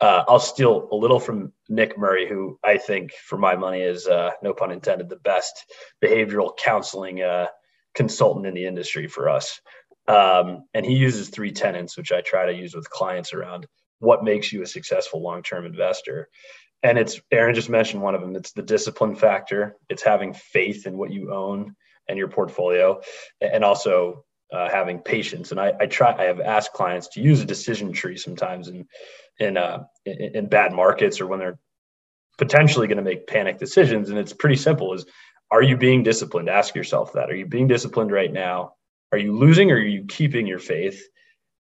uh, 0.02 0.24
I'll 0.28 0.40
steal 0.40 0.90
a 0.92 0.96
little 0.96 1.20
from 1.20 1.54
Nick 1.70 1.98
Murray, 1.98 2.28
who 2.28 2.60
I 2.64 2.78
think, 2.78 3.14
for 3.14 3.38
my 3.38 3.56
money, 3.56 3.82
is 3.82 4.08
uh, 4.08 4.32
no 4.42 4.52
pun 4.54 4.72
intended, 4.72 5.10
the 5.10 5.18
best 5.18 5.54
behavioral 6.04 6.58
counseling 6.58 7.22
uh, 7.22 7.48
consultant 7.94 8.48
in 8.48 8.56
the 8.56 8.66
industry 8.66 9.08
for 9.08 9.30
us. 9.30 9.62
Um, 10.08 10.66
and 10.74 10.86
he 10.86 10.94
uses 10.96 11.30
three 11.30 11.52
tenets, 11.52 11.96
which 11.96 12.12
I 12.12 12.22
try 12.22 12.48
to 12.48 12.54
use 12.54 12.76
with 12.76 12.90
clients 12.90 13.34
around 13.34 13.68
what 14.00 14.24
makes 14.24 14.52
you 14.52 14.64
a 14.64 14.68
successful 14.68 15.22
long-term 15.22 15.66
investor. 15.66 16.28
And 16.84 16.98
it's 16.98 17.22
Aaron 17.32 17.56
just 17.56 17.70
mentioned 17.70 18.04
one 18.04 18.14
of 18.14 18.22
them. 18.22 18.36
It's 18.36 18.52
the 18.52 18.62
discipline 18.62 19.16
factor. 19.16 19.78
It's 19.90 20.04
having 20.04 20.34
faith 20.34 20.86
in 20.86 20.98
what 20.98 21.12
you 21.12 21.34
own 21.34 21.76
and 22.10 22.18
your 22.18 22.28
portfolio, 22.28 23.00
and 23.40 23.64
also 23.64 24.26
uh, 24.52 24.70
having 24.70 25.00
patience. 25.00 25.52
And 25.52 25.60
I, 25.60 25.74
I, 25.80 25.86
try, 25.88 26.14
I 26.16 26.26
have 26.26 26.40
asked 26.40 26.74
clients 26.74 27.08
to 27.10 27.22
use 27.22 27.42
a 27.42 27.46
decision 27.46 27.94
tree 27.94 28.18
sometimes 28.18 28.68
in, 28.68 28.86
in, 29.40 29.58
uh, 29.58 29.86
in, 30.06 30.36
in 30.36 30.50
bad 30.50 30.74
markets 30.74 31.22
or 31.22 31.28
when 31.28 31.40
they're 31.40 31.60
potentially 32.38 32.88
going 32.88 32.98
to 32.98 33.04
make 33.04 33.26
panic 33.26 33.58
decisions. 33.58 34.10
And 34.10 34.20
it's 34.20 34.34
pretty 34.34 34.58
simple 34.58 34.94
is, 34.94 35.06
are 35.50 35.62
you 35.62 35.78
being 35.78 36.04
disciplined? 36.04 36.50
Ask 36.50 36.76
yourself 36.76 37.14
that. 37.14 37.30
Are 37.30 37.36
you 37.36 37.46
being 37.46 37.68
disciplined 37.68 38.12
right 38.12 38.32
now? 38.32 38.74
Are 39.12 39.18
you 39.18 39.38
losing 39.38 39.72
or 39.72 39.76
are 39.76 39.80
you 39.80 40.06
keeping 40.06 40.46
your 40.46 40.60
faith? 40.60 41.04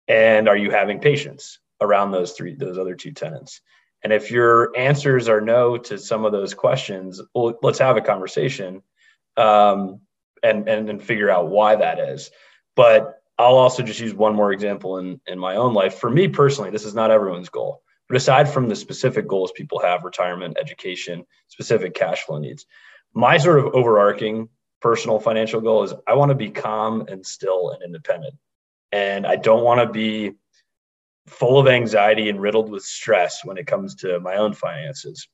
And 0.08 0.48
are 0.48 0.56
you 0.56 0.70
having 0.70 1.00
patience 1.00 1.58
around 1.80 2.10
those 2.10 2.32
three, 2.32 2.54
those 2.54 2.78
other 2.78 2.94
two 2.94 3.12
tenants? 3.12 3.60
And 4.02 4.12
if 4.12 4.30
your 4.30 4.76
answers 4.76 5.28
are 5.28 5.40
no 5.40 5.76
to 5.76 5.98
some 5.98 6.24
of 6.24 6.32
those 6.32 6.54
questions, 6.54 7.20
well, 7.34 7.58
let's 7.62 7.78
have 7.78 7.96
a 7.96 8.02
conversation 8.02 8.82
um, 9.36 10.00
and, 10.42 10.68
and, 10.68 10.88
and 10.88 11.02
figure 11.02 11.30
out 11.30 11.48
why 11.48 11.76
that 11.76 11.98
is. 11.98 12.30
But 12.76 13.22
I'll 13.38 13.56
also 13.56 13.82
just 13.82 14.00
use 14.00 14.14
one 14.14 14.34
more 14.34 14.52
example 14.52 14.98
in, 14.98 15.20
in 15.26 15.38
my 15.38 15.56
own 15.56 15.74
life. 15.74 15.98
For 15.98 16.10
me 16.10 16.28
personally, 16.28 16.70
this 16.70 16.84
is 16.84 16.94
not 16.94 17.10
everyone's 17.10 17.48
goal. 17.48 17.82
But 18.08 18.16
aside 18.16 18.48
from 18.48 18.68
the 18.68 18.76
specific 18.76 19.26
goals 19.26 19.52
people 19.52 19.80
have, 19.80 20.04
retirement, 20.04 20.56
education, 20.60 21.26
specific 21.48 21.94
cash 21.94 22.22
flow 22.22 22.38
needs, 22.38 22.66
my 23.14 23.36
sort 23.38 23.58
of 23.58 23.74
overarching 23.74 24.48
personal 24.80 25.18
financial 25.18 25.60
goal 25.60 25.82
is 25.82 25.94
I 26.06 26.14
want 26.14 26.30
to 26.30 26.36
be 26.36 26.50
calm 26.50 27.06
and 27.08 27.26
still 27.26 27.70
and 27.70 27.82
independent. 27.82 28.34
And 28.92 29.26
I 29.26 29.36
don't 29.36 29.64
want 29.64 29.80
to 29.80 29.92
be 29.92 30.32
full 31.26 31.58
of 31.58 31.68
anxiety 31.68 32.28
and 32.28 32.40
riddled 32.40 32.70
with 32.70 32.82
stress 32.82 33.44
when 33.44 33.58
it 33.58 33.66
comes 33.66 33.94
to 33.96 34.20
my 34.20 34.36
own 34.36 34.52
finances. 34.52 35.28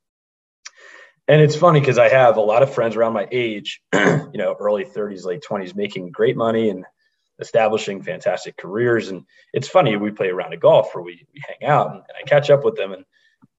And 1.28 1.40
it's 1.40 1.57
funny 1.57 1.81
because 1.81 1.98
I 1.98 2.09
have 2.09 2.37
a 2.37 2.40
lot 2.40 2.62
of 2.62 2.74
friends 2.74 2.96
around 2.96 3.12
my 3.12 3.28
age, 3.31 3.81
you 3.94 4.31
know, 4.35 4.57
early 4.59 4.85
30s, 4.85 5.24
late 5.24 5.44
20s, 5.48 5.76
making 5.76 6.11
great 6.11 6.37
money 6.37 6.70
and 6.70 6.85
establishing 7.38 8.02
fantastic 8.02 8.57
careers. 8.57 9.09
And 9.09 9.24
it's 9.52 9.68
funny, 9.68 9.96
we 9.96 10.11
play 10.11 10.28
around 10.28 10.52
a 10.52 10.57
golf 10.57 10.94
where 10.94 11.05
we, 11.05 11.24
we 11.33 11.42
hang 11.46 11.68
out 11.68 11.88
and, 11.88 11.96
and 11.96 12.16
I 12.18 12.22
catch 12.26 12.50
up 12.50 12.64
with 12.64 12.76
them 12.76 12.92
and 12.92 13.05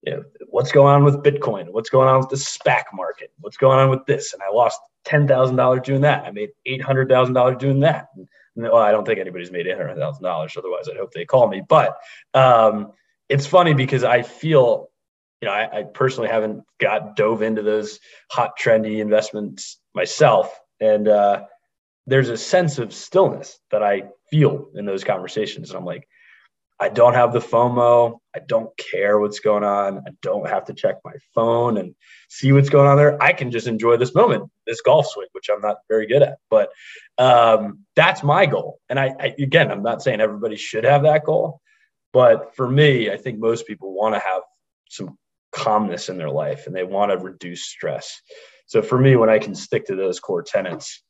you 0.05 0.13
know, 0.13 0.23
what's 0.49 0.71
going 0.71 0.93
on 0.93 1.03
with 1.05 1.23
Bitcoin? 1.23 1.71
What's 1.71 1.89
going 1.89 2.09
on 2.09 2.19
with 2.19 2.29
the 2.29 2.35
SPAC 2.35 2.83
market? 2.93 3.31
What's 3.39 3.57
going 3.57 3.79
on 3.79 3.89
with 3.89 4.05
this? 4.05 4.33
And 4.33 4.41
I 4.43 4.49
lost 4.53 4.79
ten 5.05 5.27
thousand 5.27 5.55
dollars 5.55 5.81
doing 5.83 6.01
that. 6.01 6.25
I 6.25 6.31
made 6.31 6.49
eight 6.65 6.81
hundred 6.81 7.07
thousand 7.07 7.33
dollars 7.35 7.57
doing 7.57 7.79
that. 7.81 8.09
And, 8.17 8.27
well, 8.55 8.77
I 8.77 8.91
don't 8.91 9.05
think 9.05 9.19
anybody's 9.19 9.51
made 9.51 9.67
eight 9.67 9.77
hundred 9.77 9.97
thousand 9.97 10.23
dollars. 10.23 10.55
Otherwise, 10.57 10.87
I'd 10.89 10.97
hope 10.97 11.11
they 11.13 11.25
call 11.25 11.47
me. 11.47 11.61
But 11.67 11.97
um, 12.33 12.91
it's 13.29 13.45
funny 13.45 13.73
because 13.73 14.03
I 14.03 14.21
feel, 14.21 14.89
you 15.41 15.47
know, 15.47 15.53
I, 15.53 15.79
I 15.79 15.83
personally 15.83 16.29
haven't 16.29 16.63
got 16.79 17.15
dove 17.15 17.41
into 17.41 17.63
those 17.63 17.99
hot 18.29 18.51
trendy 18.59 18.99
investments 18.99 19.79
myself, 19.95 20.57
and 20.79 21.07
uh, 21.07 21.45
there's 22.07 22.29
a 22.29 22.37
sense 22.37 22.79
of 22.79 22.93
stillness 22.93 23.59
that 23.71 23.83
I 23.83 24.03
feel 24.29 24.69
in 24.75 24.85
those 24.85 25.03
conversations. 25.03 25.69
And 25.69 25.77
I'm 25.77 25.85
like, 25.85 26.07
I 26.83 26.89
don't 26.89 27.13
have 27.13 27.31
the 27.31 27.39
FOMO. 27.39 28.19
I 28.35 28.39
don't 28.45 28.69
care 28.77 29.17
what's 29.17 29.39
going 29.39 29.63
on. 29.63 29.99
I 29.99 30.11
don't 30.21 30.49
have 30.49 30.65
to 30.65 30.73
check 30.73 30.97
my 31.05 31.13
phone 31.33 31.77
and 31.77 31.95
see 32.27 32.51
what's 32.51 32.67
going 32.67 32.89
on 32.89 32.97
there. 32.97 33.21
I 33.23 33.31
can 33.31 33.51
just 33.51 33.67
enjoy 33.67 33.95
this 33.95 34.13
moment, 34.13 34.51
this 34.67 34.81
golf 34.81 35.07
swing, 35.07 35.27
which 35.31 35.49
I'm 35.49 35.61
not 35.61 35.77
very 35.87 36.07
good 36.07 36.21
at. 36.21 36.39
But 36.49 36.71
um, 37.17 37.85
that's 37.95 38.21
my 38.21 38.45
goal. 38.45 38.79
And 38.89 38.99
I, 38.99 39.15
I, 39.17 39.33
again, 39.39 39.71
I'm 39.71 39.81
not 39.81 40.01
saying 40.01 40.19
everybody 40.19 40.57
should 40.57 40.83
have 40.83 41.03
that 41.03 41.23
goal, 41.23 41.61
but 42.11 42.53
for 42.53 42.69
me, 42.69 43.09
I 43.09 43.15
think 43.15 43.39
most 43.39 43.65
people 43.65 43.93
want 43.93 44.15
to 44.15 44.19
have 44.19 44.41
some 44.89 45.17
calmness 45.53 46.09
in 46.09 46.17
their 46.17 46.31
life 46.31 46.67
and 46.67 46.75
they 46.75 46.83
want 46.83 47.13
to 47.13 47.17
reduce 47.17 47.63
stress. 47.63 48.19
So 48.65 48.81
for 48.81 48.99
me, 48.99 49.15
when 49.15 49.29
I 49.29 49.39
can 49.39 49.55
stick 49.55 49.85
to 49.85 49.95
those 49.95 50.19
core 50.19 50.43
tenets, 50.43 51.01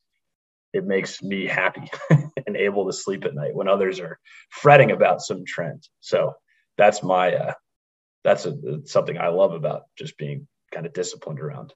it 0.74 0.86
makes 0.86 1.22
me 1.22 1.46
happy 1.46 1.90
and 2.48 2.58
able 2.58 2.88
to 2.88 2.94
sleep 2.94 3.26
at 3.26 3.36
night 3.36 3.56
when 3.56 3.68
others 3.68 4.00
are 4.00 4.20
fretting 4.50 4.92
about 4.92 5.22
some 5.22 5.46
trend. 5.46 5.88
So 6.00 6.34
that's 6.78 7.04
my 7.04 7.34
uh, 7.34 7.54
that's 8.24 8.46
a, 8.46 8.86
something 8.86 9.18
I 9.18 9.28
love 9.28 9.54
about 9.54 9.84
just 9.98 10.18
being 10.18 10.48
kind 10.74 10.86
of 10.86 10.94
disciplined 10.94 11.40
around 11.40 11.74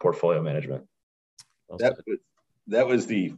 portfolio 0.00 0.42
management. 0.42 0.84
That 1.78 1.96
was, 2.06 2.18
that 2.68 2.86
was 2.86 3.06
the 3.06 3.34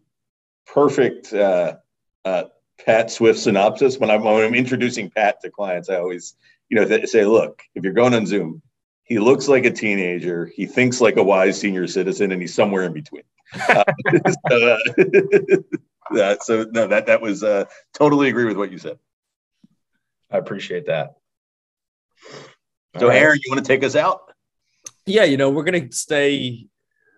perfect 0.66 1.32
uh, 1.32 1.76
uh, 2.24 2.44
Pat 2.84 3.10
Swift 3.10 3.40
synopsis. 3.40 3.98
When 3.98 4.10
I'm, 4.10 4.22
when 4.22 4.44
I'm 4.44 4.54
introducing 4.54 5.10
Pat 5.10 5.40
to 5.42 5.50
clients, 5.50 5.90
I 5.90 5.96
always 5.96 6.36
you 6.68 6.76
know 6.76 7.04
say, 7.04 7.24
look, 7.24 7.62
if 7.74 7.84
you're 7.84 7.92
going 7.92 8.14
on 8.14 8.26
Zoom, 8.26 8.62
he 9.02 9.18
looks 9.18 9.48
like 9.48 9.64
a 9.64 9.70
teenager, 9.70 10.46
he 10.46 10.66
thinks 10.66 11.00
like 11.00 11.16
a 11.16 11.22
wise 11.22 11.60
senior 11.60 11.86
citizen, 11.86 12.32
and 12.32 12.40
he's 12.40 12.54
somewhere 12.54 12.84
in 12.84 12.92
between. 12.92 13.24
Uh, 13.68 13.84
so, 14.48 14.78
uh, 16.16 16.36
so, 16.40 16.66
no, 16.72 16.86
that 16.86 17.06
that 17.06 17.20
was 17.20 17.42
uh, 17.42 17.64
totally 17.94 18.28
agree 18.28 18.44
with 18.44 18.56
what 18.56 18.70
you 18.70 18.78
said. 18.78 18.98
I 20.30 20.38
appreciate 20.38 20.86
that. 20.86 21.16
So, 22.98 23.08
right. 23.08 23.20
Aaron, 23.20 23.40
you 23.44 23.50
want 23.50 23.64
to 23.64 23.68
take 23.68 23.84
us 23.84 23.96
out? 23.96 24.32
Yeah, 25.06 25.24
you 25.24 25.36
know, 25.36 25.50
we're 25.50 25.64
going 25.64 25.88
to 25.88 25.96
stay 25.96 26.68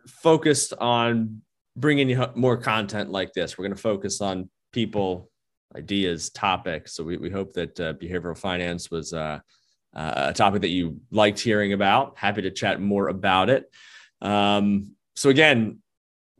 focused 0.07 0.73
on 0.79 1.43
bringing 1.77 2.09
you 2.09 2.27
more 2.35 2.57
content 2.57 3.11
like 3.11 3.33
this. 3.33 3.57
We're 3.57 3.65
going 3.65 3.77
to 3.77 3.83
focus 3.83 4.21
on 4.21 4.51
people, 4.73 5.31
ideas, 5.77 6.31
topics. 6.31 6.95
So 6.95 7.05
we, 7.05 7.17
we 7.17 7.31
hope 7.31 7.53
that 7.55 7.81
uh, 7.81 7.95
behavioral 7.95 8.37
finance 8.37 8.91
was 8.91 9.13
uh, 9.13 9.41
uh, 9.95 10.13
a 10.17 10.33
topic 10.33 10.63
that 10.63 10.69
you 10.69 11.01
liked 11.11 11.41
hearing 11.41 11.73
about. 11.73 12.19
Happy 12.19 12.43
to 12.43 12.51
chat 12.51 12.81
more 12.81 13.09
about 13.09 13.51
it. 13.51 13.71
Um, 14.21 14.95
so 15.15 15.31
again, 15.31 15.82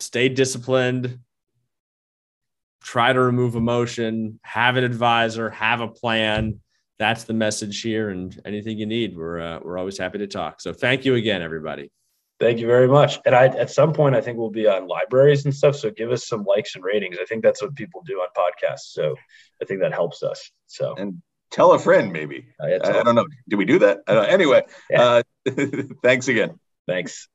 stay 0.03 0.29
disciplined. 0.29 1.19
Try 2.83 3.13
to 3.13 3.21
remove 3.21 3.55
emotion. 3.55 4.41
Have 4.43 4.77
an 4.77 4.85
advisor. 4.85 5.51
Have 5.51 5.81
a 5.81 5.89
plan. 5.89 6.61
That's 6.99 7.25
the 7.25 7.33
message 7.33 7.81
here. 7.81 8.11
And 8.11 8.39
anything 8.45 8.79
you 8.79 8.87
need, 8.87 9.17
we're 9.17 9.41
uh, 9.41 9.61
we're 9.63 9.79
always 9.79 9.99
happy 9.99 10.19
to 10.19 10.27
talk. 10.27 10.61
So 10.61 10.73
thank 10.73 11.05
you 11.05 11.15
again, 11.15 11.43
everybody. 11.43 11.91
Thank 12.41 12.59
you 12.59 12.67
very 12.67 12.89
much. 12.89 13.21
And 13.25 13.37
I, 13.37 13.47
at 13.47 13.71
some 13.71 13.93
point, 13.93 14.17
I 14.17 14.21
think 14.21 14.37
we'll 14.37 14.51
be 14.51 14.67
on 14.67 14.89
libraries 14.89 15.45
and 15.45 15.55
stuff. 15.55 15.77
So 15.77 15.91
give 15.93 16.11
us 16.11 16.27
some 16.27 16.43
likes 16.43 16.75
and 16.75 16.83
ratings. 16.83 17.17
I 17.21 17.25
think 17.25 17.45
that's 17.45 17.63
what 17.63 17.77
people 17.77 18.03
do 18.05 18.15
on 18.15 18.29
podcasts. 18.37 18.93
So 18.93 19.15
I 19.63 19.65
think 19.65 19.81
that 19.81 19.93
helps 19.93 20.25
us. 20.25 20.51
So 20.67 20.95
and 20.97 21.23
tell 21.53 21.73
a 21.73 21.79
friend, 21.79 22.13
maybe. 22.13 22.47
I, 22.61 22.75
I 22.75 23.03
don't 23.05 23.15
know. 23.15 23.27
Do 23.49 23.57
we 23.57 23.65
do 23.65 23.79
that? 23.79 24.01
anyway, 24.09 24.65
yeah. 24.91 25.23
uh, 25.47 25.53
thanks 26.03 26.27
again. 26.27 26.59
Thanks. 26.89 27.29